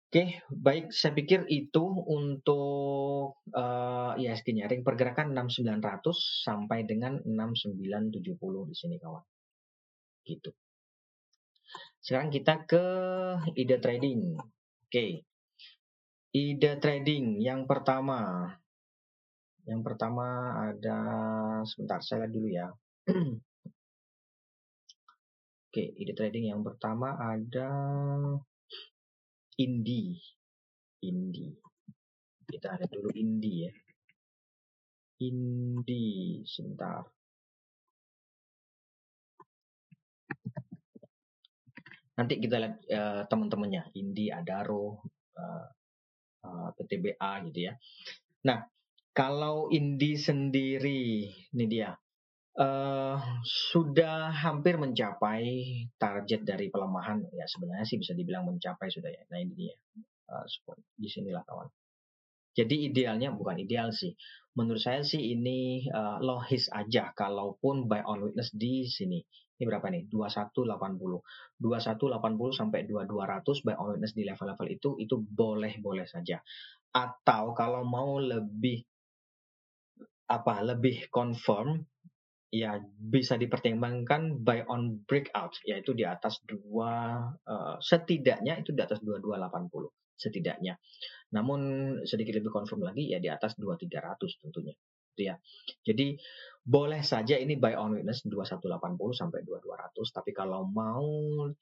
Oke, 0.06 0.38
baik. 0.54 0.94
Saya 0.94 1.18
pikir 1.18 1.50
itu 1.50 1.82
untuk 2.06 3.42
uh, 3.50 4.14
ISG-nya. 4.14 4.70
Ring 4.70 4.86
pergerakan 4.86 5.34
6900 5.34 6.46
sampai 6.46 6.86
dengan 6.86 7.18
6970 7.26 8.70
di 8.70 8.74
sini 8.78 9.02
kawan. 9.02 9.26
Gitu. 10.22 10.54
Sekarang 11.98 12.30
kita 12.30 12.62
ke 12.70 12.84
ide 13.58 13.82
trading. 13.82 14.38
Oke. 14.86 15.26
Ide 16.30 16.72
trading 16.78 17.42
yang 17.42 17.66
pertama. 17.66 18.46
Yang 19.66 19.82
pertama 19.82 20.54
ada 20.70 20.98
sebentar 21.66 21.98
saya 21.98 22.22
lihat 22.22 22.32
dulu 22.32 22.46
ya. 22.46 22.70
Oke, 25.66 25.82
ide 25.98 26.14
trading 26.14 26.54
yang 26.54 26.62
pertama 26.62 27.18
ada 27.18 27.74
indie 29.56 30.20
indie 31.02 31.56
kita 32.46 32.78
ada 32.78 32.86
dulu 32.86 33.10
indie 33.10 33.66
ya. 33.66 33.72
Indie 35.26 36.46
sebentar. 36.46 37.02
Nanti 42.16 42.40
kita 42.40 42.56
lihat 42.62 42.76
uh, 42.86 43.22
teman-temannya. 43.28 43.92
Indi, 43.98 44.32
Adaro, 44.32 45.02
uh, 45.36 45.66
uh, 46.46 46.68
PTBA 46.78 47.32
gitu 47.50 47.60
ya. 47.68 47.74
Nah, 48.46 48.64
kalau 49.12 49.68
Indi 49.74 50.16
sendiri, 50.16 51.28
ini 51.28 51.64
dia, 51.68 51.92
uh, 52.56 53.16
sudah 53.44 54.32
hampir 54.32 54.80
mencapai 54.80 55.44
target 56.00 56.42
dari 56.42 56.72
pelemahan. 56.72 57.22
Ya 57.32 57.44
sebenarnya 57.46 57.84
sih 57.84 58.00
bisa 58.00 58.16
dibilang 58.16 58.48
mencapai 58.48 58.88
sudah 58.88 59.12
ya. 59.12 59.22
Nah 59.28 59.38
ini 59.40 59.52
dia. 59.54 59.74
Uh, 60.26 60.42
di 60.98 61.06
sinilah 61.06 61.44
kawan. 61.46 61.70
Jadi 62.56 62.88
idealnya 62.88 63.30
bukan 63.36 63.60
ideal 63.60 63.92
sih. 63.92 64.16
Menurut 64.56 64.80
saya 64.80 65.04
sih 65.04 65.20
ini 65.20 65.86
uh, 65.92 66.16
lohis 66.24 66.72
aja. 66.72 67.12
Kalaupun 67.12 67.84
buy 67.86 68.00
on 68.08 68.24
witness 68.24 68.50
di 68.56 68.88
sini. 68.88 69.20
Ini 69.56 69.64
berapa 69.64 69.88
nih? 69.88 70.08
2180 70.12 71.60
2180 71.60 72.52
sampai 72.52 72.84
2200 72.84 73.64
buy 73.64 73.76
on 73.76 73.88
witness 73.96 74.12
di 74.16 74.24
level-level 74.24 74.66
itu 74.72 74.90
itu 75.00 75.16
boleh-boleh 75.20 76.08
saja. 76.08 76.40
Atau 76.92 77.52
kalau 77.52 77.84
mau 77.84 78.16
lebih 78.16 78.80
apa 80.26 80.58
lebih 80.58 81.06
confirm 81.12 81.86
ya 82.50 82.78
bisa 82.96 83.34
dipertimbangkan 83.34 84.42
buy 84.46 84.62
on 84.70 85.02
breakout 85.02 85.58
yaitu 85.66 85.92
di 85.92 86.06
atas 86.06 86.38
dua 86.46 87.26
uh, 87.42 87.76
setidaknya 87.82 88.62
itu 88.62 88.70
di 88.70 88.82
atas 88.82 89.02
2280 89.02 90.16
setidaknya. 90.16 90.74
Namun 91.36 91.60
sedikit 92.08 92.40
lebih 92.40 92.48
confirm 92.48 92.86
lagi 92.86 93.12
ya 93.12 93.18
di 93.20 93.28
atas 93.28 93.58
2300 93.60 94.42
tentunya. 94.42 94.74
Itu 95.16 95.22
ya. 95.26 95.34
Jadi 95.84 96.16
boleh 96.66 96.98
saja 97.06 97.38
ini 97.38 97.54
buy 97.62 97.78
on 97.78 97.94
witness 97.94 98.26
2180 98.26 98.98
sampai 99.14 99.46
2200 99.46 100.02
tapi 100.10 100.34
kalau 100.34 100.66
mau 100.66 101.06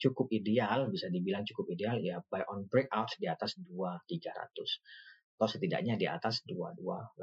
cukup 0.00 0.33
ideal 0.33 0.88
bisa 0.88 1.12
dibilang 1.12 1.45
cukup 1.45 1.76
ideal 1.76 2.00
ya 2.00 2.25
buy 2.25 2.41
on 2.49 2.64
breakout 2.73 3.12
di 3.21 3.29
atas 3.29 3.61
2300 3.61 5.37
atau 5.37 5.45
setidaknya 5.45 6.00
di 6.00 6.09
atas 6.09 6.41
2280 6.49 7.21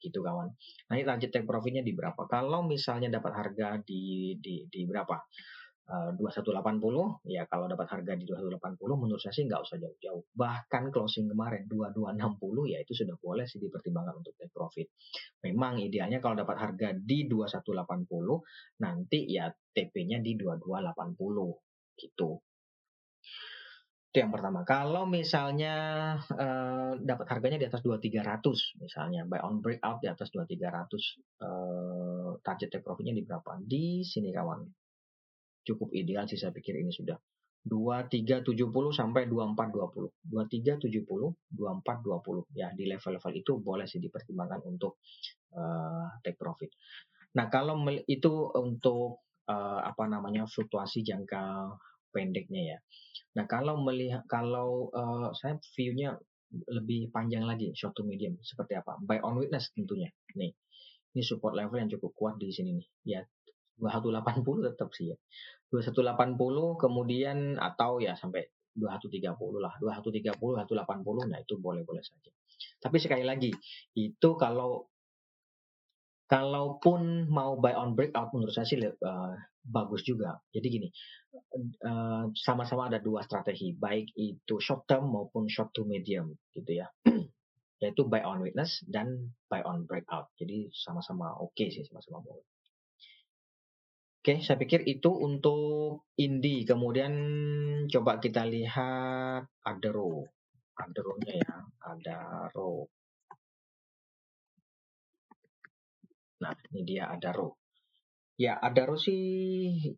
gitu 0.00 0.24
kawan. 0.24 0.48
Ini 0.90 1.04
target 1.04 1.30
take 1.30 1.46
profitnya 1.46 1.84
di 1.84 1.92
berapa? 1.92 2.24
Kalau 2.26 2.64
misalnya 2.64 3.12
dapat 3.12 3.32
harga 3.36 3.78
di 3.84 4.34
di 4.40 4.64
di 4.66 4.80
berapa? 4.88 5.16
Uh, 5.90 6.14
eh, 6.14 6.22
2180 6.22 7.26
ya 7.34 7.50
kalau 7.50 7.66
dapat 7.66 7.82
harga 7.90 8.14
di 8.14 8.22
2180 8.22 8.78
menurut 8.78 9.18
saya 9.18 9.34
sih 9.34 9.42
nggak 9.50 9.58
usah 9.58 9.74
jauh-jauh 9.74 10.22
bahkan 10.38 10.86
closing 10.94 11.26
kemarin 11.26 11.66
2260 11.66 12.70
ya 12.70 12.78
itu 12.78 12.94
sudah 12.94 13.18
boleh 13.18 13.42
sih 13.42 13.58
dipertimbangkan 13.58 14.22
untuk 14.22 14.38
take 14.38 14.54
profit 14.54 14.86
memang 15.42 15.82
idealnya 15.82 16.22
kalau 16.22 16.38
dapat 16.38 16.62
harga 16.62 16.94
di 16.94 17.26
2180 17.26 18.06
nanti 18.86 19.34
ya 19.34 19.50
TP-nya 19.50 20.22
di 20.22 20.38
2280 20.38 21.98
gitu 21.98 22.38
itu 24.10 24.26
yang 24.26 24.34
pertama. 24.34 24.66
Kalau 24.66 25.06
misalnya 25.06 25.74
uh, 26.18 26.98
dapat 26.98 27.30
harganya 27.30 27.62
di 27.62 27.66
atas 27.70 27.78
2300 27.78 28.82
misalnya 28.82 29.22
buy 29.22 29.38
on 29.46 29.62
breakout 29.62 30.02
di 30.02 30.10
atas 30.10 30.34
2300 30.34 30.50
uh, 31.38 32.34
target 32.42 32.74
take 32.74 32.82
profitnya 32.82 33.14
di 33.14 33.22
berapa? 33.22 33.62
Di 33.62 34.02
sini 34.02 34.34
kawan. 34.34 34.66
Cukup 35.62 35.94
ideal 35.94 36.26
sih 36.26 36.34
saya 36.34 36.50
pikir 36.50 36.82
ini 36.82 36.90
sudah 36.90 37.14
2370 37.62 38.50
sampai 38.90 39.30
2420. 39.30 40.26
2370 40.26 41.54
2420 41.54 42.50
ya 42.58 42.74
di 42.74 42.90
level-level 42.90 43.32
itu 43.38 43.52
boleh 43.62 43.86
sih 43.86 44.02
dipertimbangkan 44.02 44.60
untuk 44.66 44.98
uh, 45.54 46.18
take 46.26 46.34
profit. 46.34 46.74
Nah, 47.38 47.46
kalau 47.46 47.78
itu 48.10 48.50
untuk 48.58 49.22
uh, 49.46 49.80
apa 49.86 50.04
namanya 50.10 50.50
fluktuasi 50.50 51.06
jangka 51.06 51.78
pendeknya 52.10 52.76
ya. 52.76 52.78
Nah 53.38 53.44
kalau 53.46 53.78
melihat 53.80 54.26
kalau 54.26 54.90
uh, 54.90 55.30
saya 55.34 55.58
view-nya 55.74 56.18
lebih 56.50 57.14
panjang 57.14 57.46
lagi 57.46 57.70
short 57.78 57.94
to 57.94 58.02
medium 58.02 58.38
seperti 58.42 58.74
apa? 58.74 58.98
Buy 58.98 59.22
on 59.22 59.38
witness 59.38 59.70
tentunya. 59.70 60.10
Nih, 60.34 60.50
ini 61.14 61.22
support 61.22 61.54
level 61.54 61.78
yang 61.78 61.90
cukup 61.90 62.10
kuat 62.14 62.34
di 62.42 62.50
sini 62.50 62.74
nih. 62.74 62.88
Ya 63.06 63.20
2180 63.78 64.74
tetap 64.74 64.90
sih 64.92 65.14
ya. 65.14 65.16
2180 65.70 66.36
kemudian 66.82 67.56
atau 67.56 68.02
ya 68.02 68.18
sampai 68.18 68.50
2130 68.74 69.62
lah. 69.62 69.74
2130, 69.78 70.66
2180 70.66 71.30
nah 71.30 71.38
itu 71.38 71.54
boleh-boleh 71.58 72.02
saja. 72.02 72.30
Tapi 72.82 72.96
sekali 73.00 73.24
lagi, 73.24 73.50
itu 73.96 74.30
kalau 74.36 74.90
kalaupun 76.30 77.26
mau 77.26 77.58
buy 77.58 77.74
on 77.74 77.98
breakout 77.98 78.30
menurut 78.30 78.54
saya 78.54 78.66
sih 78.68 78.78
uh, 78.78 79.34
bagus 79.64 80.02
juga. 80.02 80.40
Jadi 80.50 80.66
gini, 80.66 80.88
sama 81.30 82.32
sama-sama 82.34 82.88
ada 82.88 82.98
dua 82.98 83.22
strategi, 83.22 83.76
baik 83.76 84.12
itu 84.16 84.58
short 84.58 84.88
term 84.88 85.12
maupun 85.12 85.46
short 85.46 85.70
to 85.76 85.84
medium 85.84 86.34
gitu 86.56 86.80
ya. 86.82 86.88
Yaitu 87.82 88.04
buy 88.04 88.20
on 88.24 88.44
witness 88.44 88.84
dan 88.84 89.32
buy 89.48 89.64
on 89.64 89.88
breakout. 89.88 90.28
Jadi 90.36 90.68
sama-sama 90.72 91.32
oke 91.40 91.56
okay 91.56 91.72
sih, 91.72 91.84
sama-sama 91.88 92.20
boleh. 92.20 92.44
Oke, 94.20 94.36
okay, 94.36 94.44
saya 94.44 94.60
pikir 94.60 94.84
itu 94.84 95.08
untuk 95.08 96.04
Indi. 96.20 96.68
Kemudian 96.68 97.12
coba 97.88 98.20
kita 98.20 98.44
lihat 98.44 99.48
Adero. 99.64 100.28
Adero-nya 100.76 101.40
ya, 101.40 101.56
Adaro. 101.88 102.84
Nah, 106.44 106.52
ini 106.68 106.80
dia 106.84 107.08
Adaro. 107.08 107.59
Ya, 108.40 108.56
ada 108.56 108.88
sih 108.96 109.20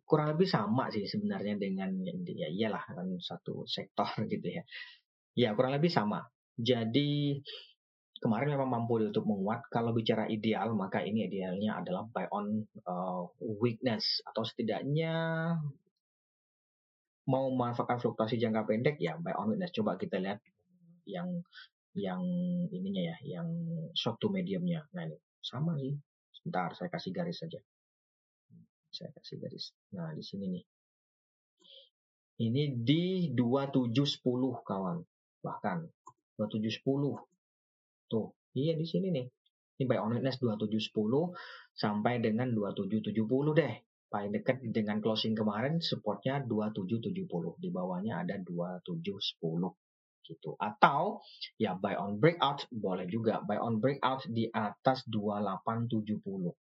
kurang 0.03 0.35
lebih 0.35 0.51
sama 0.51 0.91
sih 0.91 1.07
sebenarnya 1.07 1.55
dengan 1.55 1.95
ya 2.27 2.51
iyalah 2.51 2.83
kan 2.91 3.07
satu 3.15 3.63
sektor 3.63 4.03
gitu 4.33 4.59
ya. 4.59 4.63
Ya, 5.31 5.49
kurang 5.55 5.79
lebih 5.79 5.87
sama. 5.87 6.27
Jadi 6.59 7.39
kemarin 8.19 8.59
memang 8.59 8.67
mampu 8.67 8.99
untuk 8.99 9.23
menguat. 9.23 9.63
Kalau 9.71 9.95
bicara 9.95 10.27
ideal, 10.27 10.75
maka 10.75 10.99
ini 11.07 11.31
idealnya 11.31 11.79
adalah 11.79 12.03
buy 12.11 12.27
on 12.35 12.67
uh, 12.83 13.31
weakness 13.63 14.19
atau 14.27 14.43
setidaknya 14.43 15.15
mau 17.23 17.47
memanfaatkan 17.47 18.03
fluktuasi 18.03 18.35
jangka 18.35 18.67
pendek 18.67 18.99
ya 18.99 19.15
buy 19.15 19.31
on 19.39 19.55
weakness. 19.55 19.71
Coba 19.71 19.95
kita 19.95 20.19
lihat 20.19 20.43
yang 21.07 21.31
yang 21.95 22.19
ininya 22.75 23.15
ya, 23.15 23.39
yang 23.39 23.47
short 23.95 24.19
to 24.19 24.27
mediumnya. 24.27 24.83
Nah 24.91 25.07
ini 25.07 25.15
sama 25.39 25.79
sih. 25.79 25.95
Sebentar, 26.35 26.75
saya 26.75 26.91
kasih 26.91 27.15
garis 27.15 27.39
saja. 27.39 27.63
Saya 28.93 29.09
kasih 29.17 29.41
garis. 29.41 29.73
Nah, 29.97 30.13
di 30.13 30.21
sini 30.21 30.45
nih. 30.53 30.63
Ini 32.45 32.63
di 32.77 33.33
2710 33.33 34.61
kawan. 34.61 34.97
Bahkan 35.41 35.77
2710. 36.37 37.17
Tuh, 38.05 38.27
iya 38.53 38.77
di 38.77 38.85
sini 38.85 39.09
nih. 39.09 39.25
Ini 39.81 39.83
buy 39.89 39.97
on 39.97 40.13
witness 40.21 40.37
2710 40.37 41.33
sampai 41.73 42.21
dengan 42.21 42.53
2770 42.53 43.57
deh. 43.57 43.73
Paling 44.13 44.29
dekat 44.29 44.61
dengan 44.69 45.01
closing 45.01 45.33
kemarin 45.33 45.81
supportnya 45.81 46.37
2770. 46.45 47.57
Di 47.57 47.73
bawahnya 47.73 48.21
ada 48.21 48.37
2710 48.37 49.73
gitu. 50.23 50.53
Atau 50.61 51.25
ya 51.57 51.73
buy 51.73 51.97
on 51.97 52.21
breakout 52.21 52.69
boleh 52.69 53.09
juga 53.09 53.41
buy 53.41 53.57
on 53.57 53.81
breakout 53.81 54.29
di 54.29 54.45
atas 54.53 55.01
2870. 55.09 56.53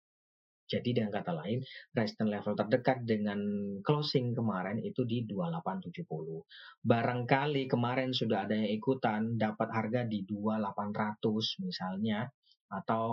Jadi 0.72 0.96
dengan 0.96 1.12
kata 1.12 1.36
lain, 1.36 1.60
resistance 1.92 2.32
level 2.32 2.56
terdekat 2.56 3.04
dengan 3.04 3.40
closing 3.84 4.32
kemarin 4.32 4.80
itu 4.80 5.04
di 5.04 5.28
2870. 5.28 6.48
Barangkali 6.80 7.68
kemarin 7.68 8.16
sudah 8.16 8.48
ada 8.48 8.56
yang 8.56 8.72
ikutan 8.72 9.36
dapat 9.36 9.68
harga 9.68 10.08
di 10.08 10.24
2800 10.24 11.60
misalnya 11.60 12.24
atau 12.72 13.06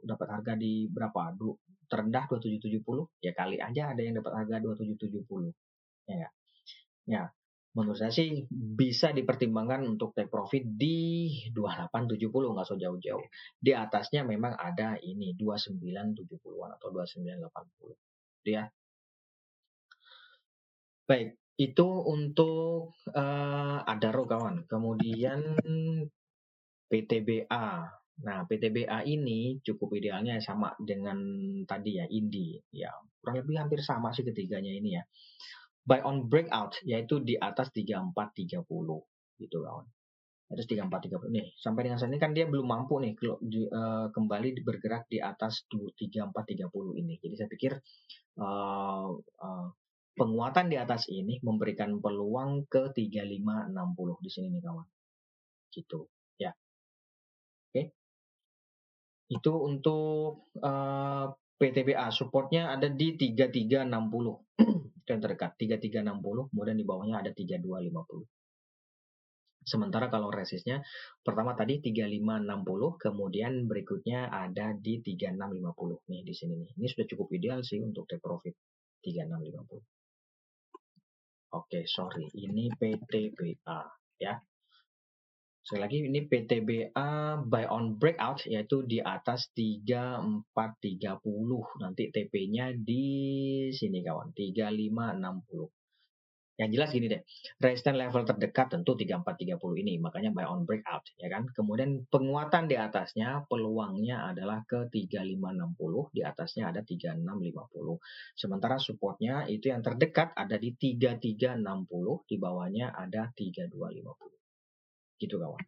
dapat 0.00 0.28
harga 0.40 0.52
di 0.56 0.88
berapa? 0.88 1.36
Du, 1.36 1.52
terendah 1.84 2.24
2770 2.24 3.20
ya 3.20 3.32
kali 3.36 3.60
aja 3.60 3.92
ada 3.92 4.00
yang 4.00 4.16
dapat 4.16 4.32
harga 4.40 4.56
2770. 4.64 5.52
Ya. 6.08 6.32
Ya, 7.08 7.26
menurut 7.70 7.94
saya 7.94 8.10
sih 8.10 8.50
bisa 8.50 9.14
dipertimbangkan 9.14 9.86
untuk 9.86 10.10
take 10.10 10.26
profit 10.26 10.66
di 10.66 11.30
2870 11.54 12.26
nggak 12.26 12.66
so 12.66 12.74
jauh-jauh. 12.74 13.26
Di 13.62 13.70
atasnya 13.70 14.26
memang 14.26 14.58
ada 14.58 14.98
ini 14.98 15.38
2970-an 15.38 16.70
atau 16.74 16.88
2980. 16.90 18.50
Ya. 18.50 18.66
Baik, 21.06 21.38
itu 21.58 21.88
untuk 22.10 22.98
uh, 23.14 23.78
Adaro 23.86 24.26
kawan. 24.26 24.66
Kemudian 24.66 25.54
PTBA. 26.90 27.66
Nah, 28.20 28.38
PTBA 28.44 29.06
ini 29.06 29.62
cukup 29.62 29.96
idealnya 29.96 30.42
sama 30.42 30.74
dengan 30.82 31.16
tadi 31.64 32.02
ya, 32.02 32.06
Indi. 32.10 32.58
Ya, 32.74 32.90
kurang 33.22 33.46
lebih 33.46 33.56
hampir 33.62 33.80
sama 33.80 34.10
sih 34.10 34.26
ketiganya 34.26 34.74
ini 34.74 34.98
ya 34.98 35.04
buy 35.84 36.00
on 36.04 36.28
breakout 36.28 36.76
yaitu 36.84 37.20
di 37.24 37.36
atas 37.40 37.72
3430 37.72 38.66
gitu 39.40 39.56
kawan. 39.64 39.86
Atas 40.50 40.66
3430 40.66 41.30
nih. 41.30 41.46
Sampai 41.54 41.86
dengan 41.86 41.98
saat 42.02 42.10
ini 42.10 42.20
kan 42.20 42.34
dia 42.34 42.44
belum 42.44 42.66
mampu 42.66 42.98
nih 42.98 43.14
uh, 43.14 44.10
kembali 44.10 44.66
bergerak 44.66 45.06
di 45.06 45.22
atas 45.22 45.64
3430 45.70 47.00
ini. 47.00 47.14
Jadi 47.22 47.34
saya 47.38 47.48
pikir 47.48 47.72
uh, 48.42 49.08
uh, 49.14 49.68
penguatan 50.18 50.66
di 50.68 50.76
atas 50.76 51.06
ini 51.08 51.38
memberikan 51.40 52.02
peluang 52.02 52.66
ke 52.66 52.90
3560 52.92 54.26
di 54.26 54.30
sini 54.30 54.46
nih 54.58 54.62
kawan. 54.62 54.86
Gitu 55.70 55.98
ya. 56.36 56.50
Oke. 56.50 57.70
Okay. 57.70 57.84
Itu 59.30 59.54
untuk 59.62 60.50
uh, 60.58 61.30
PTBA 61.60 62.10
supportnya 62.10 62.74
ada 62.74 62.90
di 62.90 63.14
3360 63.14 63.86
yang 63.86 63.94
terdekat 65.18 65.58
3360 65.58 66.54
kemudian 66.54 66.78
di 66.78 66.86
bawahnya 66.86 67.26
ada 67.26 67.34
3250 67.34 68.22
Sementara 69.60 70.08
kalau 70.08 70.32
resistnya 70.32 70.80
pertama 71.20 71.52
tadi 71.52 71.84
3560 71.84 72.96
kemudian 72.96 73.68
berikutnya 73.68 74.32
ada 74.32 74.72
di 74.72 75.04
3650 75.04 76.08
nih 76.08 76.20
di 76.24 76.32
sini 76.32 76.54
nih. 76.64 76.70
Ini 76.80 76.86
sudah 76.88 77.06
cukup 77.12 77.28
ideal 77.36 77.60
sih 77.60 77.76
untuk 77.84 78.08
take 78.08 78.24
profit 78.24 78.56
3650. 79.04 79.84
Oke, 81.60 81.84
sorry. 81.84 82.24
Ini 82.32 82.72
PTBA 82.72 83.80
ya. 84.22 84.34
Sekali 85.70 85.86
lagi 85.86 86.02
ini 86.02 86.26
PTBA 86.26 87.46
buy 87.46 87.70
on 87.70 87.94
breakout 87.94 88.42
yaitu 88.42 88.82
di 88.82 88.98
atas 88.98 89.54
3430. 89.54 90.50
Nanti 91.78 92.10
TP-nya 92.10 92.74
di 92.74 93.06
sini 93.70 94.02
kawan, 94.02 94.34
3560. 94.34 96.58
Yang 96.58 96.70
jelas 96.74 96.90
gini 96.90 97.06
deh, 97.06 97.22
resistance 97.62 98.02
level 98.02 98.26
terdekat 98.26 98.66
tentu 98.74 98.98
3430 98.98 99.86
ini, 99.86 100.02
makanya 100.02 100.34
buy 100.34 100.50
on 100.50 100.66
breakout 100.66 101.06
ya 101.14 101.30
kan. 101.30 101.46
Kemudian 101.54 102.02
penguatan 102.10 102.66
di 102.66 102.74
atasnya 102.74 103.46
peluangnya 103.46 104.26
adalah 104.26 104.66
ke 104.66 104.90
3560, 104.90 106.10
di 106.10 106.26
atasnya 106.26 106.74
ada 106.74 106.82
3650. 106.82 108.02
Sementara 108.34 108.74
supportnya 108.82 109.46
itu 109.46 109.70
yang 109.70 109.86
terdekat 109.86 110.34
ada 110.34 110.58
di 110.58 110.74
3360, 110.74 112.26
di 112.26 112.42
bawahnya 112.42 112.90
ada 112.90 113.30
3250 113.38 114.39
gitu 115.20 115.36
kawan. 115.36 115.60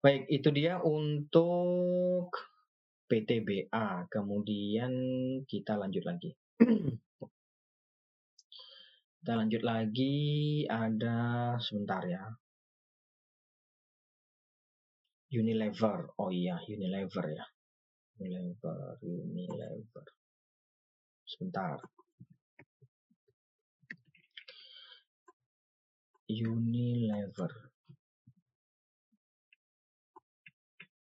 Baik, 0.00 0.26
itu 0.32 0.48
dia 0.50 0.80
untuk 0.82 2.32
PTBA. 3.06 4.08
Kemudian 4.08 4.92
kita 5.44 5.76
lanjut 5.76 6.02
lagi. 6.08 6.32
kita 9.20 9.32
lanjut 9.36 9.60
lagi 9.60 10.64
ada 10.66 11.54
sebentar 11.60 12.00
ya. 12.08 12.24
Unilever. 15.30 16.16
Oh 16.18 16.32
iya, 16.32 16.58
Unilever 16.64 17.26
ya. 17.30 17.44
Unilever, 18.18 18.98
Unilever. 19.04 20.06
Sebentar. 21.28 21.78
Unilever. 26.26 27.69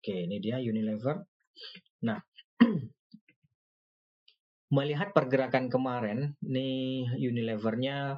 Oke, 0.09 0.25
ini 0.25 0.41
dia 0.41 0.57
Unilever. 0.57 1.21
Nah, 2.09 2.17
melihat 4.73 5.13
pergerakan 5.13 5.69
kemarin, 5.69 6.33
nih 6.41 7.13
Unilevernya 7.13 8.17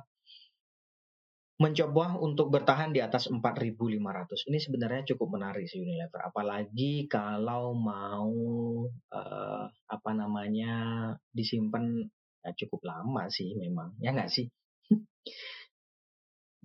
mencoba 1.60 2.16
untuk 2.16 2.48
bertahan 2.48 2.96
di 2.96 3.04
atas 3.04 3.28
4.500. 3.28 4.48
Ini 4.48 4.58
sebenarnya 4.64 5.04
cukup 5.12 5.36
menarik 5.36 5.68
sih 5.68 5.84
Unilever, 5.84 6.32
apalagi 6.32 7.12
kalau 7.12 7.76
mau 7.76 8.40
uh, 8.88 9.64
apa 9.68 10.12
namanya 10.16 11.12
disimpan 11.28 12.08
ya 12.40 12.56
cukup 12.56 12.88
lama 12.88 13.28
sih 13.28 13.52
memang, 13.60 14.00
ya 14.00 14.16
nggak 14.16 14.32
sih? 14.32 14.48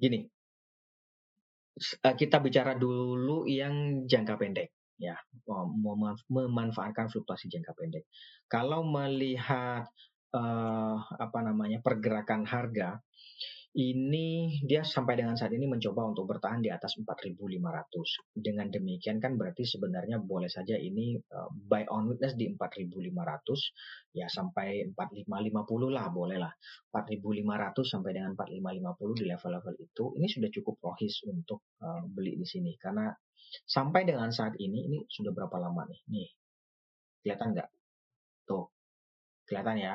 Gini, 0.06 0.22
eh, 1.82 2.14
kita 2.14 2.38
bicara 2.38 2.78
dulu 2.78 3.42
yang 3.50 4.06
jangka 4.06 4.38
pendek 4.38 4.75
ya 4.96 5.16
memanfaatkan 6.28 7.12
fluktuasi 7.12 7.52
jangka 7.52 7.76
pendek. 7.76 8.08
Kalau 8.48 8.84
melihat 8.84 9.88
uh, 10.32 10.96
apa 11.00 11.38
namanya 11.44 11.84
pergerakan 11.84 12.48
harga 12.48 13.00
ini 13.76 14.56
dia 14.64 14.80
sampai 14.80 15.20
dengan 15.20 15.36
saat 15.36 15.52
ini 15.52 15.68
mencoba 15.68 16.08
untuk 16.08 16.24
bertahan 16.24 16.64
di 16.64 16.72
atas 16.72 16.96
4.500. 16.96 17.36
Dengan 18.32 18.72
demikian 18.72 19.20
kan 19.20 19.36
berarti 19.36 19.68
sebenarnya 19.68 20.16
boleh 20.24 20.48
saja 20.48 20.80
ini 20.80 21.20
uh, 21.20 21.52
buy 21.52 21.84
on 21.92 22.08
witness 22.08 22.32
di 22.40 22.48
4.500 22.56 24.16
ya 24.16 24.26
sampai 24.32 24.88
4.550 24.96 25.92
lah 25.92 26.08
boleh 26.08 26.40
lah. 26.40 26.52
4.500 26.88 27.84
sampai 27.84 28.10
dengan 28.16 28.32
4.550 28.32 29.20
di 29.20 29.24
level-level 29.28 29.74
itu 29.76 30.04
ini 30.16 30.26
sudah 30.26 30.48
cukup 30.48 30.74
rohis 30.80 31.20
untuk 31.28 31.68
uh, 31.84 32.00
beli 32.08 32.40
di 32.40 32.48
sini 32.48 32.72
karena 32.80 33.12
Sampai 33.66 34.02
dengan 34.06 34.30
saat 34.34 34.58
ini, 34.58 34.86
ini 34.90 34.98
sudah 35.06 35.30
berapa 35.30 35.56
lama 35.58 35.86
nih? 35.86 36.00
Nih, 36.10 36.28
kelihatan 37.22 37.54
nggak? 37.54 37.68
Tuh, 38.46 38.70
kelihatan 39.46 39.76
ya? 39.78 39.94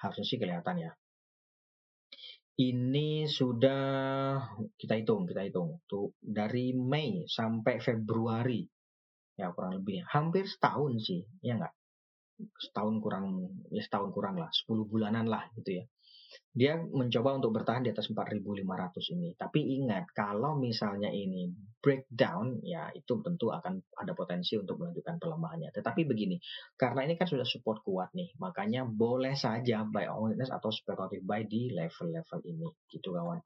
Harusnya 0.00 0.24
sih 0.26 0.38
kelihatan 0.40 0.76
ya. 0.80 0.90
Ini 2.52 3.24
sudah 3.24 3.84
kita 4.76 4.94
hitung, 5.00 5.24
kita 5.24 5.40
hitung. 5.48 5.80
Tuh, 5.88 6.12
dari 6.20 6.76
Mei 6.76 7.24
sampai 7.24 7.80
Februari. 7.80 8.60
Ya, 9.40 9.48
kurang 9.56 9.80
lebih. 9.80 10.04
Hampir 10.04 10.44
setahun 10.44 11.00
sih, 11.00 11.24
ya 11.40 11.56
nggak? 11.56 11.72
setahun 12.58 12.98
kurang 12.98 13.26
ya 13.70 13.82
setahun 13.82 14.10
kurang 14.10 14.40
lah 14.40 14.50
10 14.50 14.88
bulanan 14.88 15.26
lah 15.28 15.46
gitu 15.54 15.82
ya 15.82 15.84
dia 16.52 16.76
mencoba 16.76 17.40
untuk 17.40 17.56
bertahan 17.56 17.80
di 17.80 17.90
atas 17.90 18.12
4.500 18.12 19.16
ini. 19.16 19.32
Tapi 19.32 19.80
ingat, 19.80 20.12
kalau 20.12 20.52
misalnya 20.60 21.08
ini 21.08 21.48
breakdown, 21.80 22.60
ya 22.60 22.92
itu 22.92 23.24
tentu 23.24 23.48
akan 23.48 23.80
ada 23.96 24.12
potensi 24.12 24.60
untuk 24.60 24.76
melanjutkan 24.76 25.16
pelemahannya. 25.16 25.72
Tetapi 25.72 26.04
begini, 26.04 26.36
karena 26.76 27.08
ini 27.08 27.16
kan 27.16 27.24
sudah 27.24 27.48
support 27.48 27.80
kuat 27.80 28.12
nih, 28.12 28.36
makanya 28.36 28.84
boleh 28.84 29.32
saja 29.32 29.88
buy 29.88 30.12
on 30.12 30.36
witness 30.36 30.52
atau 30.52 30.68
speculative 30.68 31.24
buy 31.24 31.48
di 31.48 31.72
level-level 31.72 32.38
ini, 32.44 32.68
gitu 32.92 33.16
kawan. 33.16 33.40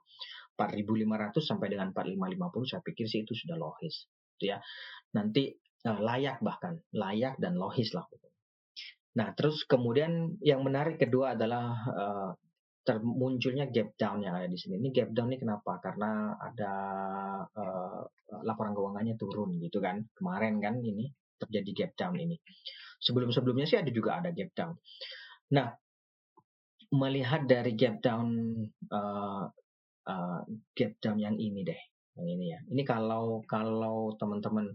4.500 0.59 1.47
sampai 1.47 1.69
dengan 1.71 1.95
4.550 1.95 2.71
saya 2.71 2.83
pikir 2.83 3.07
sih 3.07 3.23
itu 3.23 3.39
sudah 3.39 3.55
logis, 3.55 4.11
gitu 4.35 4.51
ya. 4.51 4.59
Nanti 5.15 5.55
uh, 5.87 6.01
layak 6.03 6.43
bahkan, 6.43 6.83
layak 6.91 7.39
dan 7.39 7.55
logis 7.55 7.95
lah. 7.95 8.05
Nah, 9.17 9.33
terus 9.33 9.65
kemudian 9.65 10.37
yang 10.45 10.61
menarik 10.61 11.01
kedua 11.01 11.33
adalah 11.33 11.73
uh, 11.89 12.31
termunculnya 12.87 13.67
gap 13.67 13.99
down 13.99 14.23
yang 14.23 14.39
ada 14.39 14.47
di 14.47 14.55
sini. 14.55 14.79
Ini 14.79 14.95
gap 14.95 15.11
down 15.11 15.35
ini 15.35 15.43
kenapa? 15.43 15.83
Karena 15.83 16.39
ada 16.39 16.75
uh, 17.51 18.03
laporan 18.47 18.79
keuangannya 18.79 19.19
turun 19.19 19.59
gitu 19.59 19.83
kan. 19.83 20.07
Kemarin 20.15 20.63
kan 20.63 20.79
ini 20.79 21.11
terjadi 21.43 21.71
gap 21.75 21.93
down 21.99 22.15
ini. 22.15 22.39
Sebelum-sebelumnya 23.03 23.67
sih 23.67 23.83
ada 23.83 23.91
juga 23.91 24.23
ada 24.23 24.31
gap 24.31 24.55
down. 24.55 24.79
Nah, 25.51 25.69
melihat 26.95 27.43
dari 27.51 27.75
gap 27.75 27.99
down 27.99 28.31
uh, 28.95 29.45
uh, 30.07 30.41
gap 30.79 30.93
down 31.03 31.19
yang 31.19 31.35
ini 31.43 31.67
deh, 31.67 31.83
yang 32.15 32.27
ini 32.39 32.55
ya. 32.55 32.59
Ini 32.71 32.83
kalau 32.87 33.43
kalau 33.51 34.15
teman-teman 34.15 34.71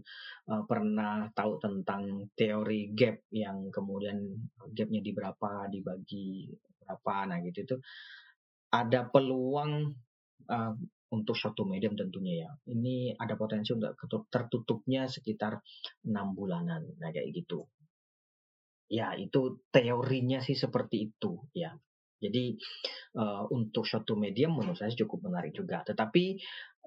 uh, 0.52 0.62
pernah 0.68 1.32
tahu 1.32 1.56
tentang 1.64 2.28
teori 2.36 2.92
gap 2.92 3.24
yang 3.32 3.72
kemudian 3.72 4.36
gapnya 4.76 5.00
di 5.00 5.10
berapa 5.16 5.72
dibagi 5.72 6.52
berapa 6.82 7.14
nah 7.30 7.38
gitu. 7.46 7.58
Itu 7.62 7.76
ada 8.72 9.06
peluang 9.06 9.94
uh, 10.50 10.74
untuk 11.12 11.36
suatu 11.36 11.68
medium 11.68 11.94
tentunya 11.94 12.48
ya. 12.48 12.50
Ini 12.72 13.14
ada 13.20 13.36
potensi 13.36 13.76
untuk 13.76 13.94
tertutupnya 14.32 15.06
sekitar 15.06 15.60
enam 16.08 16.32
bulanan. 16.32 16.88
Nah 16.98 17.12
kayak 17.12 17.30
gitu. 17.30 17.68
Ya 18.92 19.12
itu 19.16 19.62
teorinya 19.72 20.40
sih 20.40 20.56
seperti 20.56 21.12
itu 21.12 21.38
ya. 21.52 21.72
Jadi 22.22 22.54
uh, 23.18 23.44
untuk 23.50 23.82
suatu 23.82 24.14
medium 24.14 24.54
menurut 24.56 24.78
saya 24.78 24.94
cukup 24.94 25.26
menarik 25.26 25.52
juga. 25.52 25.82
Tetapi 25.82 26.38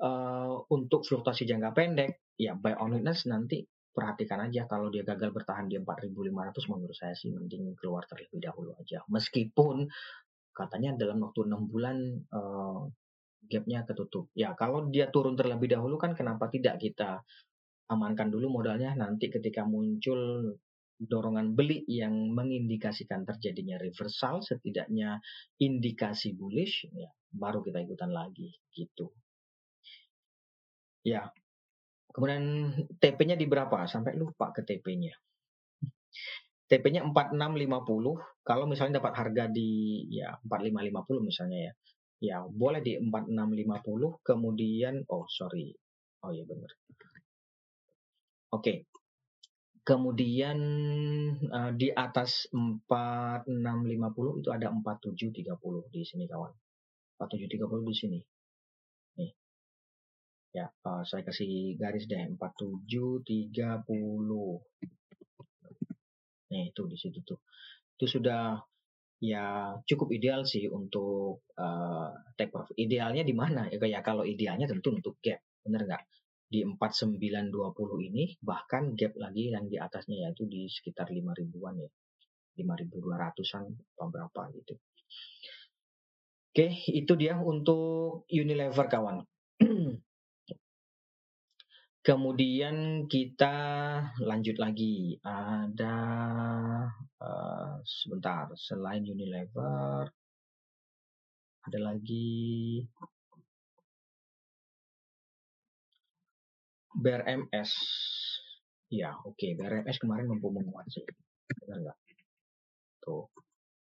uh, 0.02 0.64
untuk 0.72 1.04
fluktuasi 1.04 1.44
jangka 1.44 1.76
pendek 1.76 2.24
ya 2.40 2.56
buy 2.56 2.76
on 2.76 2.96
witness 3.00 3.28
nanti 3.28 3.64
perhatikan 3.96 4.44
aja 4.44 4.68
kalau 4.68 4.92
dia 4.92 5.08
gagal 5.08 5.32
bertahan 5.32 5.72
di 5.72 5.80
4.500 5.80 6.12
menurut 6.68 6.96
saya 6.96 7.16
sih 7.16 7.32
mending 7.32 7.80
keluar 7.80 8.04
terlebih 8.04 8.44
dahulu 8.44 8.76
aja. 8.76 9.00
Meskipun 9.08 9.88
katanya 10.52 11.00
dalam 11.00 11.24
waktu 11.24 11.48
enam 11.48 11.64
bulan 11.72 11.98
uh, 12.36 12.84
gapnya 13.48 13.88
ketutup. 13.88 14.28
Ya 14.36 14.52
kalau 14.60 14.92
dia 14.92 15.08
turun 15.08 15.40
terlebih 15.40 15.72
dahulu 15.72 15.96
kan 15.96 16.12
kenapa 16.12 16.52
tidak 16.52 16.84
kita 16.84 17.24
amankan 17.88 18.34
dulu 18.34 18.60
modalnya 18.60 18.98
nanti 18.98 19.32
ketika 19.32 19.64
muncul 19.64 20.52
dorongan 20.96 21.54
beli 21.54 21.84
yang 21.92 22.32
mengindikasikan 22.32 23.28
terjadinya 23.28 23.76
reversal 23.76 24.40
setidaknya 24.40 25.20
indikasi 25.60 26.32
bullish 26.34 26.88
ya 26.96 27.12
baru 27.36 27.60
kita 27.60 27.84
ikutan 27.84 28.12
lagi 28.16 28.56
gitu. 28.72 29.12
Ya, 31.06 31.30
Kemudian 32.16 32.72
TP-nya 32.96 33.36
di 33.36 33.44
berapa? 33.44 33.84
Sampai 33.92 34.16
lupa 34.16 34.56
ke 34.56 34.64
TP-nya. 34.64 35.12
TP-nya 36.72 37.04
4650. 37.12 38.40
Kalau 38.40 38.64
misalnya 38.72 39.04
dapat 39.04 39.20
harga 39.20 39.52
di 39.52 40.00
ya 40.08 40.40
4550 40.48 41.28
misalnya 41.28 41.60
ya. 41.60 41.74
Ya, 42.24 42.38
boleh 42.48 42.80
di 42.80 42.96
4650 43.04 44.24
kemudian 44.24 45.04
oh 45.12 45.28
sorry. 45.28 45.76
Oh 46.24 46.32
ya 46.32 46.48
benar. 46.48 46.72
Oke. 46.72 47.04
Okay. 48.64 48.78
Kemudian 49.84 50.58
uh, 51.52 51.76
di 51.76 51.92
atas 51.92 52.48
4650 52.56 54.40
itu 54.40 54.50
ada 54.56 54.72
4730 54.72 55.92
di 55.92 56.02
sini 56.08 56.24
kawan. 56.32 56.54
4730 57.20 57.92
di 57.92 57.94
sini 57.94 58.20
ya 60.56 60.72
uh, 60.88 61.04
saya 61.04 61.28
kasih 61.28 61.76
garis 61.76 62.08
deh 62.08 62.32
4730 62.40 63.84
nih 66.56 66.72
itu 66.72 66.82
di 66.88 66.98
situ 66.98 67.20
tuh. 67.28 67.40
Itu 68.00 68.06
sudah 68.08 68.56
ya 69.20 69.76
cukup 69.84 70.12
ideal 70.16 70.48
sih 70.48 70.72
untuk 70.72 71.44
uh, 71.60 72.10
take 72.40 72.52
profit. 72.56 72.76
Idealnya 72.80 73.28
di 73.28 73.36
mana? 73.36 73.68
Ya 73.68 73.76
kayak 73.76 74.04
kalau 74.08 74.24
idealnya 74.24 74.70
tentu 74.70 74.96
untuk 74.96 75.20
gap 75.20 75.44
bener 75.66 75.84
nggak? 75.84 76.04
Di 76.46 76.64
4920 76.64 78.10
ini 78.14 78.24
bahkan 78.40 78.96
gap 78.96 79.18
lagi 79.20 79.52
yang 79.52 79.68
di 79.68 79.76
atasnya 79.76 80.30
yaitu 80.30 80.48
di 80.48 80.72
sekitar 80.72 81.12
5 81.12 81.20
ribuan 81.36 81.76
ya. 81.82 81.92
5200an 82.56 83.68
apa 83.68 84.06
berapa 84.08 84.42
gitu. 84.56 84.80
Oke, 86.56 86.72
itu 86.88 87.14
dia 87.20 87.36
untuk 87.36 88.24
Unilever 88.32 88.88
kawan. 88.88 89.28
Kemudian 92.06 93.10
kita 93.10 93.58
lanjut 94.22 94.62
lagi. 94.62 95.18
Ada 95.26 95.98
uh, 97.18 97.82
sebentar 97.82 98.46
selain 98.54 99.02
Unilever 99.02 100.06
ada 101.66 101.80
lagi 101.82 102.86
BRMS. 106.94 107.72
Ya, 108.94 109.18
oke. 109.26 109.34
Okay. 109.34 109.58
BRMS 109.58 109.98
kemarin 109.98 110.30
mampu 110.30 110.54
menguat 110.54 110.86
sih. 110.94 111.02
Benar 111.66 111.90
nggak? 111.90 111.98
Tuh. 113.02 113.26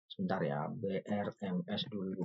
Sebentar 0.06 0.46
ya. 0.46 0.70
BRMS 0.70 1.82
dulu. 1.90 2.22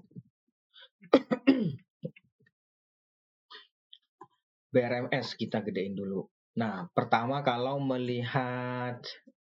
BRMS 4.77 5.41
kita 5.41 5.65
gedein 5.65 5.97
dulu. 5.97 6.29
Nah, 6.61 6.85
pertama 6.93 7.41
kalau 7.41 7.81
melihat 7.81 9.01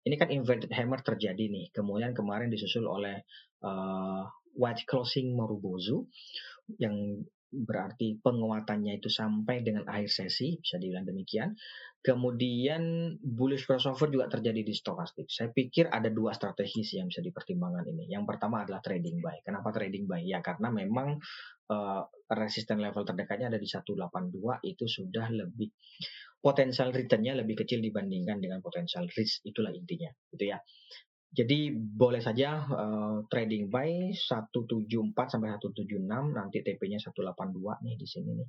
ini 0.09 0.17
kan 0.17 0.33
inverted 0.33 0.73
hammer 0.73 1.05
terjadi 1.05 1.53
nih, 1.53 1.69
kemudian 1.77 2.17
kemarin 2.17 2.49
disusul 2.49 2.89
oleh 2.89 3.29
uh, 3.61 4.25
white 4.57 4.89
closing 4.89 5.37
Marubozu 5.37 6.09
yang 6.81 7.21
berarti 7.49 8.21
penguatannya 8.21 9.01
itu 9.01 9.09
sampai 9.09 9.65
dengan 9.65 9.89
akhir 9.89 10.13
sesi, 10.13 10.61
bisa 10.61 10.77
dibilang 10.77 11.09
demikian. 11.09 11.57
Kemudian 11.99 13.15
bullish 13.19 13.67
crossover 13.67 14.07
juga 14.09 14.31
terjadi 14.31 14.63
di 14.63 14.71
stokastik. 14.71 15.27
Saya 15.27 15.51
pikir 15.51 15.91
ada 15.91 16.07
dua 16.09 16.31
strategi 16.31 16.87
sih 16.87 17.03
yang 17.03 17.11
bisa 17.11 17.25
dipertimbangkan 17.25 17.85
ini. 17.91 18.07
Yang 18.07 18.25
pertama 18.29 18.63
adalah 18.63 18.79
trading 18.79 19.19
buy. 19.19 19.43
Kenapa 19.43 19.75
trading 19.75 20.07
buy? 20.07 20.23
Ya 20.23 20.39
karena 20.39 20.71
memang 20.71 21.19
uh, 21.73 22.03
resisten 22.31 22.79
level 22.79 23.03
terdekatnya 23.03 23.51
ada 23.51 23.59
di 23.59 23.67
182 23.67 23.99
itu 24.69 24.85
sudah 24.87 25.27
lebih 25.33 25.73
potensial 26.39 26.95
returnnya 26.95 27.35
lebih 27.35 27.67
kecil 27.67 27.83
dibandingkan 27.83 28.39
dengan 28.39 28.63
potensial 28.63 29.11
risk 29.11 29.43
itulah 29.43 29.75
intinya 29.75 30.09
gitu 30.31 30.55
ya 30.55 30.59
jadi 31.29 31.77
boleh 31.77 32.25
saja 32.25 32.65
uh, 32.65 33.17
trading 33.29 33.69
buy 33.69 34.17
174 34.17 35.13
sampai 35.29 35.53
176 35.61 36.01
nanti 36.09 36.65
TP-nya 36.65 36.97
182 36.97 37.85
nih 37.85 37.95
di 38.01 38.07
sini 38.09 38.31
nih. 38.33 38.49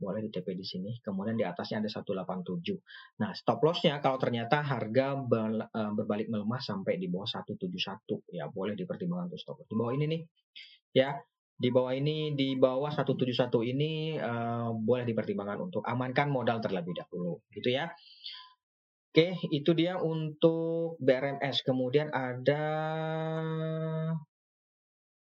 Boleh 0.00 0.24
di 0.24 0.32
TP 0.32 0.56
di 0.56 0.64
sini. 0.64 0.96
Kemudian 1.04 1.36
di 1.36 1.44
atasnya 1.44 1.84
ada 1.84 1.92
187. 1.92 3.20
Nah, 3.20 3.36
stop 3.36 3.60
loss-nya 3.60 4.00
kalau 4.00 4.16
ternyata 4.16 4.64
harga 4.64 5.12
uh, 5.12 5.92
berbalik 5.92 6.32
melemah 6.32 6.56
sampai 6.56 6.96
di 6.96 7.12
bawah 7.12 7.28
171 7.28 7.68
ya 8.32 8.48
boleh 8.48 8.72
dipertimbangkan 8.72 9.28
untuk 9.28 9.40
stop 9.44 9.60
loss. 9.60 9.68
Di 9.68 9.76
bawah 9.76 9.92
ini 9.92 10.04
nih. 10.08 10.22
Ya, 10.96 11.20
di 11.60 11.68
bawah 11.68 11.92
ini 11.92 12.32
di 12.32 12.56
bawah 12.56 12.88
171 12.88 13.52
ini 13.76 14.16
uh, 14.16 14.72
boleh 14.72 15.04
dipertimbangkan 15.04 15.68
untuk 15.68 15.84
amankan 15.84 16.32
modal 16.32 16.64
terlebih 16.64 16.96
dahulu 16.96 17.44
gitu 17.52 17.68
ya. 17.68 17.92
Oke, 19.10 19.34
itu 19.50 19.74
dia 19.74 19.98
untuk 19.98 20.94
BRMS. 21.02 21.66
Kemudian 21.66 22.14
ada 22.14 22.62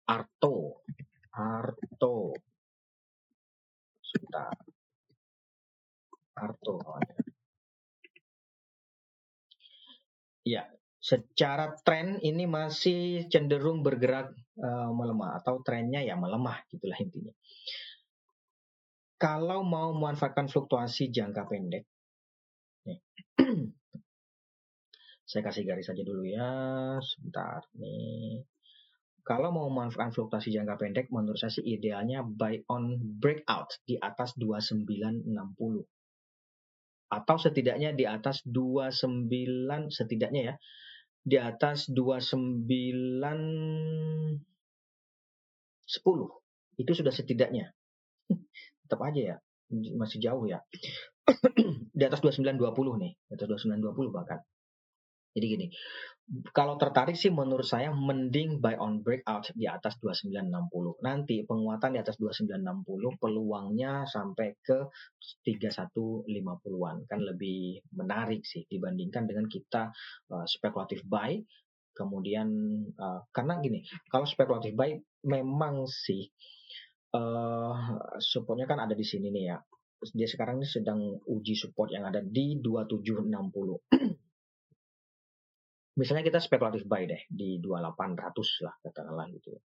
Arto. 0.08 0.80
Arto. 1.28 2.32
Sebentar. 4.00 4.56
Arto. 6.40 6.80
Ya, 10.40 10.72
secara 10.96 11.76
tren 11.84 12.16
ini 12.24 12.48
masih 12.48 13.28
cenderung 13.28 13.84
bergerak 13.84 14.32
uh, 14.56 14.88
melemah 14.88 15.36
atau 15.44 15.60
trennya 15.60 16.00
ya 16.00 16.16
melemah 16.16 16.64
gitulah 16.72 16.96
intinya. 16.96 17.36
Kalau 19.20 19.60
mau 19.68 19.92
memanfaatkan 19.92 20.48
fluktuasi 20.48 21.12
jangka 21.12 21.44
pendek, 21.44 21.84
Saya 25.26 25.42
kasih 25.42 25.66
garis 25.66 25.90
saja 25.90 26.06
dulu 26.06 26.22
ya, 26.22 26.94
sebentar. 27.02 27.66
Nih. 27.74 28.46
Kalau 29.26 29.50
mau 29.50 29.66
memanfaatkan 29.66 30.14
fluktuasi 30.14 30.54
jangka 30.54 30.78
pendek, 30.78 31.10
menurut 31.10 31.34
saya 31.34 31.50
sih 31.50 31.66
idealnya 31.66 32.22
buy 32.22 32.62
on 32.70 32.94
breakout 33.18 33.74
di 33.82 33.98
atas 33.98 34.38
2960 34.38 35.26
atau 37.06 37.36
setidaknya 37.38 37.94
di 37.94 38.06
atas 38.06 38.42
29 38.46 39.90
setidaknya 39.94 40.42
ya 40.42 40.54
di 41.26 41.38
atas 41.38 41.90
29 41.90 42.66
10 45.86 46.82
itu 46.82 46.92
sudah 46.94 47.10
setidaknya. 47.14 47.74
Tetap 48.86 49.02
aja 49.02 49.34
ya 49.34 49.36
masih 49.98 50.22
jauh 50.22 50.46
ya 50.46 50.62
di 51.98 52.04
atas 52.06 52.20
2920 52.22 53.02
nih 53.02 53.12
di 53.14 53.32
atas 53.34 53.46
2920 53.50 54.14
bahkan 54.14 54.38
jadi 55.36 55.46
gini 55.46 55.66
kalau 56.50 56.74
tertarik 56.74 57.14
sih 57.14 57.30
menurut 57.30 57.62
saya 57.62 57.94
mending 57.94 58.58
buy 58.58 58.74
on 58.82 58.98
breakout 58.98 59.46
di 59.54 59.70
atas 59.70 59.94
2960. 60.02 60.98
Nanti 60.98 61.46
penguatan 61.46 61.94
di 61.94 62.02
atas 62.02 62.18
2960 62.18 63.14
peluangnya 63.22 64.02
sampai 64.10 64.58
ke 64.58 64.90
3150-an 65.46 67.06
kan 67.06 67.20
lebih 67.22 67.78
menarik 67.94 68.42
sih 68.42 68.66
dibandingkan 68.66 69.30
dengan 69.30 69.46
kita 69.46 69.94
uh, 70.34 70.46
spekulatif 70.50 71.06
buy 71.06 71.38
kemudian 71.96 72.48
uh, 72.98 73.24
karena 73.32 73.62
gini, 73.62 73.80
kalau 74.10 74.28
spekulatif 74.28 74.76
buy 74.76 74.98
memang 75.24 75.88
sih 75.88 76.28
uh, 77.16 77.72
supportnya 78.20 78.68
kan 78.68 78.84
ada 78.84 78.92
di 78.92 79.06
sini 79.06 79.32
nih 79.32 79.44
ya. 79.48 79.58
Dia 80.12 80.28
sekarang 80.28 80.60
ini 80.60 80.68
sedang 80.68 81.00
uji 81.24 81.56
support 81.56 81.90
yang 81.90 82.04
ada 82.04 82.20
di 82.20 82.60
2760. 82.60 83.32
misalnya 86.00 86.24
kita 86.28 86.38
spekulatif 86.44 86.84
buy 86.84 87.08
deh 87.08 87.24
di 87.32 87.56
2800 87.58 88.64
lah 88.68 88.74
katakanlah 88.84 89.26
gitu. 89.32 89.56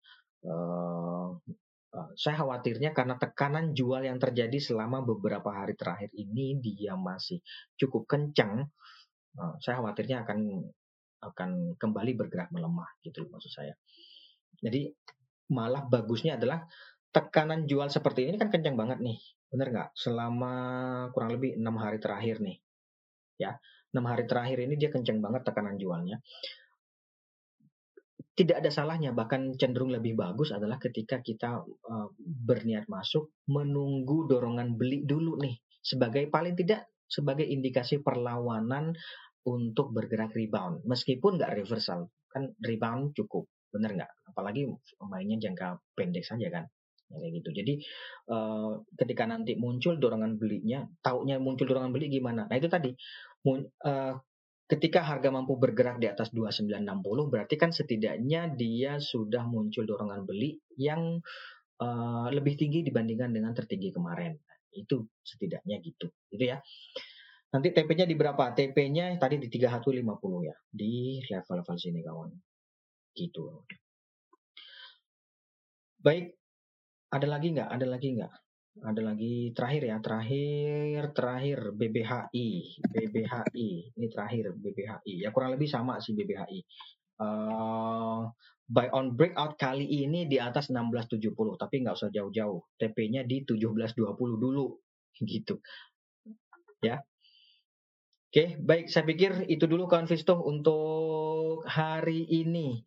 Uh, 0.47 1.35
uh, 1.93 2.11
saya 2.15 2.39
khawatirnya 2.41 2.95
karena 2.95 3.19
tekanan 3.19 3.75
jual 3.75 4.01
yang 4.01 4.17
terjadi 4.23 4.57
selama 4.63 5.03
beberapa 5.03 5.51
hari 5.51 5.75
terakhir 5.75 6.15
ini 6.15 6.63
dia 6.63 6.95
masih 6.95 7.43
cukup 7.75 8.07
kencang. 8.07 8.71
Uh, 9.35 9.55
saya 9.59 9.83
khawatirnya 9.83 10.23
akan 10.23 10.71
akan 11.21 11.77
kembali 11.77 12.17
bergerak 12.17 12.49
melemah 12.55 12.89
gitu 13.05 13.27
maksud 13.29 13.53
saya. 13.53 13.75
Jadi 14.63 14.89
malah 15.51 15.85
bagusnya 15.85 16.39
adalah 16.39 16.65
tekanan 17.11 17.67
jual 17.67 17.91
seperti 17.91 18.31
ini 18.31 18.39
kan 18.39 18.55
kencang 18.55 18.79
banget 18.79 19.03
nih, 19.03 19.19
bener 19.51 19.67
nggak? 19.75 19.89
Selama 19.99 20.55
kurang 21.11 21.35
lebih 21.35 21.59
enam 21.59 21.77
hari 21.83 21.99
terakhir 21.99 22.39
nih, 22.39 22.57
ya. 23.37 23.59
6 23.91 24.07
hari 24.07 24.23
terakhir 24.23 24.63
ini 24.63 24.79
dia 24.79 24.87
kenceng 24.87 25.19
banget 25.19 25.43
tekanan 25.51 25.75
jualnya. 25.75 26.23
Tidak 28.39 28.57
ada 28.57 28.71
salahnya, 28.71 29.11
bahkan 29.11 29.59
cenderung 29.59 29.91
lebih 29.91 30.15
bagus 30.15 30.55
adalah 30.55 30.79
ketika 30.79 31.19
kita 31.19 31.61
uh, 31.67 32.09
berniat 32.23 32.87
masuk 32.87 33.35
menunggu 33.51 34.31
dorongan 34.31 34.79
beli 34.79 35.03
dulu 35.03 35.37
nih 35.43 35.59
sebagai 35.83 36.31
paling 36.31 36.55
tidak 36.55 36.89
sebagai 37.11 37.45
indikasi 37.45 38.01
perlawanan 38.01 38.95
untuk 39.45 39.91
bergerak 39.91 40.33
rebound. 40.33 40.87
Meskipun 40.87 41.37
nggak 41.37 41.59
reversal 41.59 42.09
kan 42.31 42.55
rebound 42.63 43.13
cukup. 43.19 43.51
Bener 43.75 43.99
nggak? 43.99 44.31
Apalagi 44.31 44.71
mainnya 45.03 45.37
jangka 45.43 45.83
pendek 45.99 46.23
saja 46.23 46.47
kan 46.49 46.65
kayak 47.11 47.33
gitu. 47.43 47.51
Jadi 47.51 47.75
uh, 48.31 48.83
ketika 48.95 49.27
nanti 49.27 49.59
muncul 49.59 49.99
dorongan 49.99 50.39
belinya, 50.39 50.87
taunya 51.03 51.43
muncul 51.43 51.67
dorongan 51.67 51.91
beli 51.91 52.07
gimana? 52.11 52.47
Nah 52.47 52.57
itu 52.57 52.71
tadi 52.71 52.95
uh, 53.47 54.15
ketika 54.71 55.03
harga 55.03 55.35
mampu 55.35 55.59
bergerak 55.59 55.99
di 55.99 56.07
atas 56.07 56.31
2960 56.31 56.87
berarti 57.27 57.55
kan 57.59 57.75
setidaknya 57.75 58.55
dia 58.55 59.03
sudah 59.03 59.43
muncul 59.43 59.83
dorongan 59.83 60.23
beli 60.23 60.63
yang 60.79 61.19
uh, 61.83 62.31
lebih 62.31 62.55
tinggi 62.55 62.87
dibandingkan 62.87 63.35
dengan 63.35 63.51
tertinggi 63.51 63.91
kemarin. 63.91 64.39
Nah, 64.39 64.59
itu 64.71 65.03
setidaknya 65.27 65.83
gitu. 65.83 66.07
Gitu 66.31 66.45
ya. 66.47 66.63
Nanti 67.51 67.75
TP-nya 67.75 68.07
di 68.07 68.15
berapa? 68.15 68.55
TP-nya 68.55 69.19
tadi 69.19 69.43
di 69.43 69.51
3150 69.51 70.47
ya. 70.47 70.57
Di 70.71 71.19
level-level 71.27 71.77
sini 71.83 72.01
kawan. 72.07 72.31
Gitu. 73.11 73.67
Baik, 76.01 76.40
ada 77.11 77.27
lagi 77.27 77.49
nggak? 77.55 77.69
Ada 77.69 77.87
lagi 77.87 78.09
nggak? 78.17 78.33
Ada 78.81 79.03
lagi 79.03 79.35
terakhir 79.51 79.83
ya, 79.83 79.97
terakhir 79.99 81.03
terakhir 81.13 81.59
BBHI, 81.75 82.49
BBHI 82.87 83.71
ini 83.99 84.07
terakhir 84.07 84.55
BBHI 84.55 85.15
ya 85.27 85.35
kurang 85.35 85.59
lebih 85.59 85.67
sama 85.67 85.99
sih 85.99 86.15
BBHI. 86.15 86.59
Uh, 87.21 87.27
eh, 87.27 88.21
buy 88.71 88.87
on 88.95 89.19
breakout 89.19 89.59
kali 89.59 89.85
ini 89.85 90.31
di 90.31 90.39
atas 90.39 90.71
1670 90.71 91.35
tapi 91.59 91.83
nggak 91.83 91.99
usah 91.99 92.09
jauh-jauh 92.15 92.79
TP-nya 92.79 93.27
di 93.27 93.43
1720 93.43 94.17
dulu 94.39 94.79
gitu 95.35 95.59
ya 96.81 97.03
Oke, 98.31 98.55
baik. 98.63 98.87
Saya 98.87 99.03
pikir 99.11 99.51
itu 99.51 99.67
dulu 99.67 99.91
kawan 99.91 100.07
Visto 100.07 100.39
untuk 100.39 101.67
hari 101.67 102.31
ini. 102.31 102.79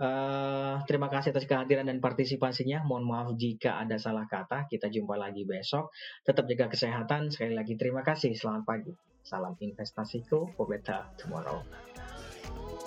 Uh, 0.00 0.80
terima 0.88 1.12
kasih 1.12 1.36
atas 1.36 1.44
kehadiran 1.44 1.84
dan 1.84 2.00
partisipasinya. 2.00 2.80
Mohon 2.88 3.04
maaf 3.04 3.28
jika 3.36 3.76
ada 3.84 4.00
salah 4.00 4.24
kata. 4.24 4.64
Kita 4.64 4.88
jumpa 4.88 5.20
lagi 5.20 5.44
besok. 5.44 5.92
Tetap 6.24 6.48
jaga 6.48 6.72
kesehatan. 6.72 7.28
Sekali 7.28 7.52
lagi 7.52 7.76
terima 7.76 8.00
kasih. 8.00 8.32
Selamat 8.32 8.64
pagi. 8.64 8.96
Salam 9.20 9.52
investasiku. 9.60 10.56
For 10.56 10.64
better 10.64 11.04
tomorrow. 11.20 11.60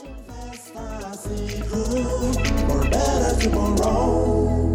Investasiku, 0.04 1.80
for 2.66 2.82
better 2.90 3.38
tomorrow. 3.38 4.73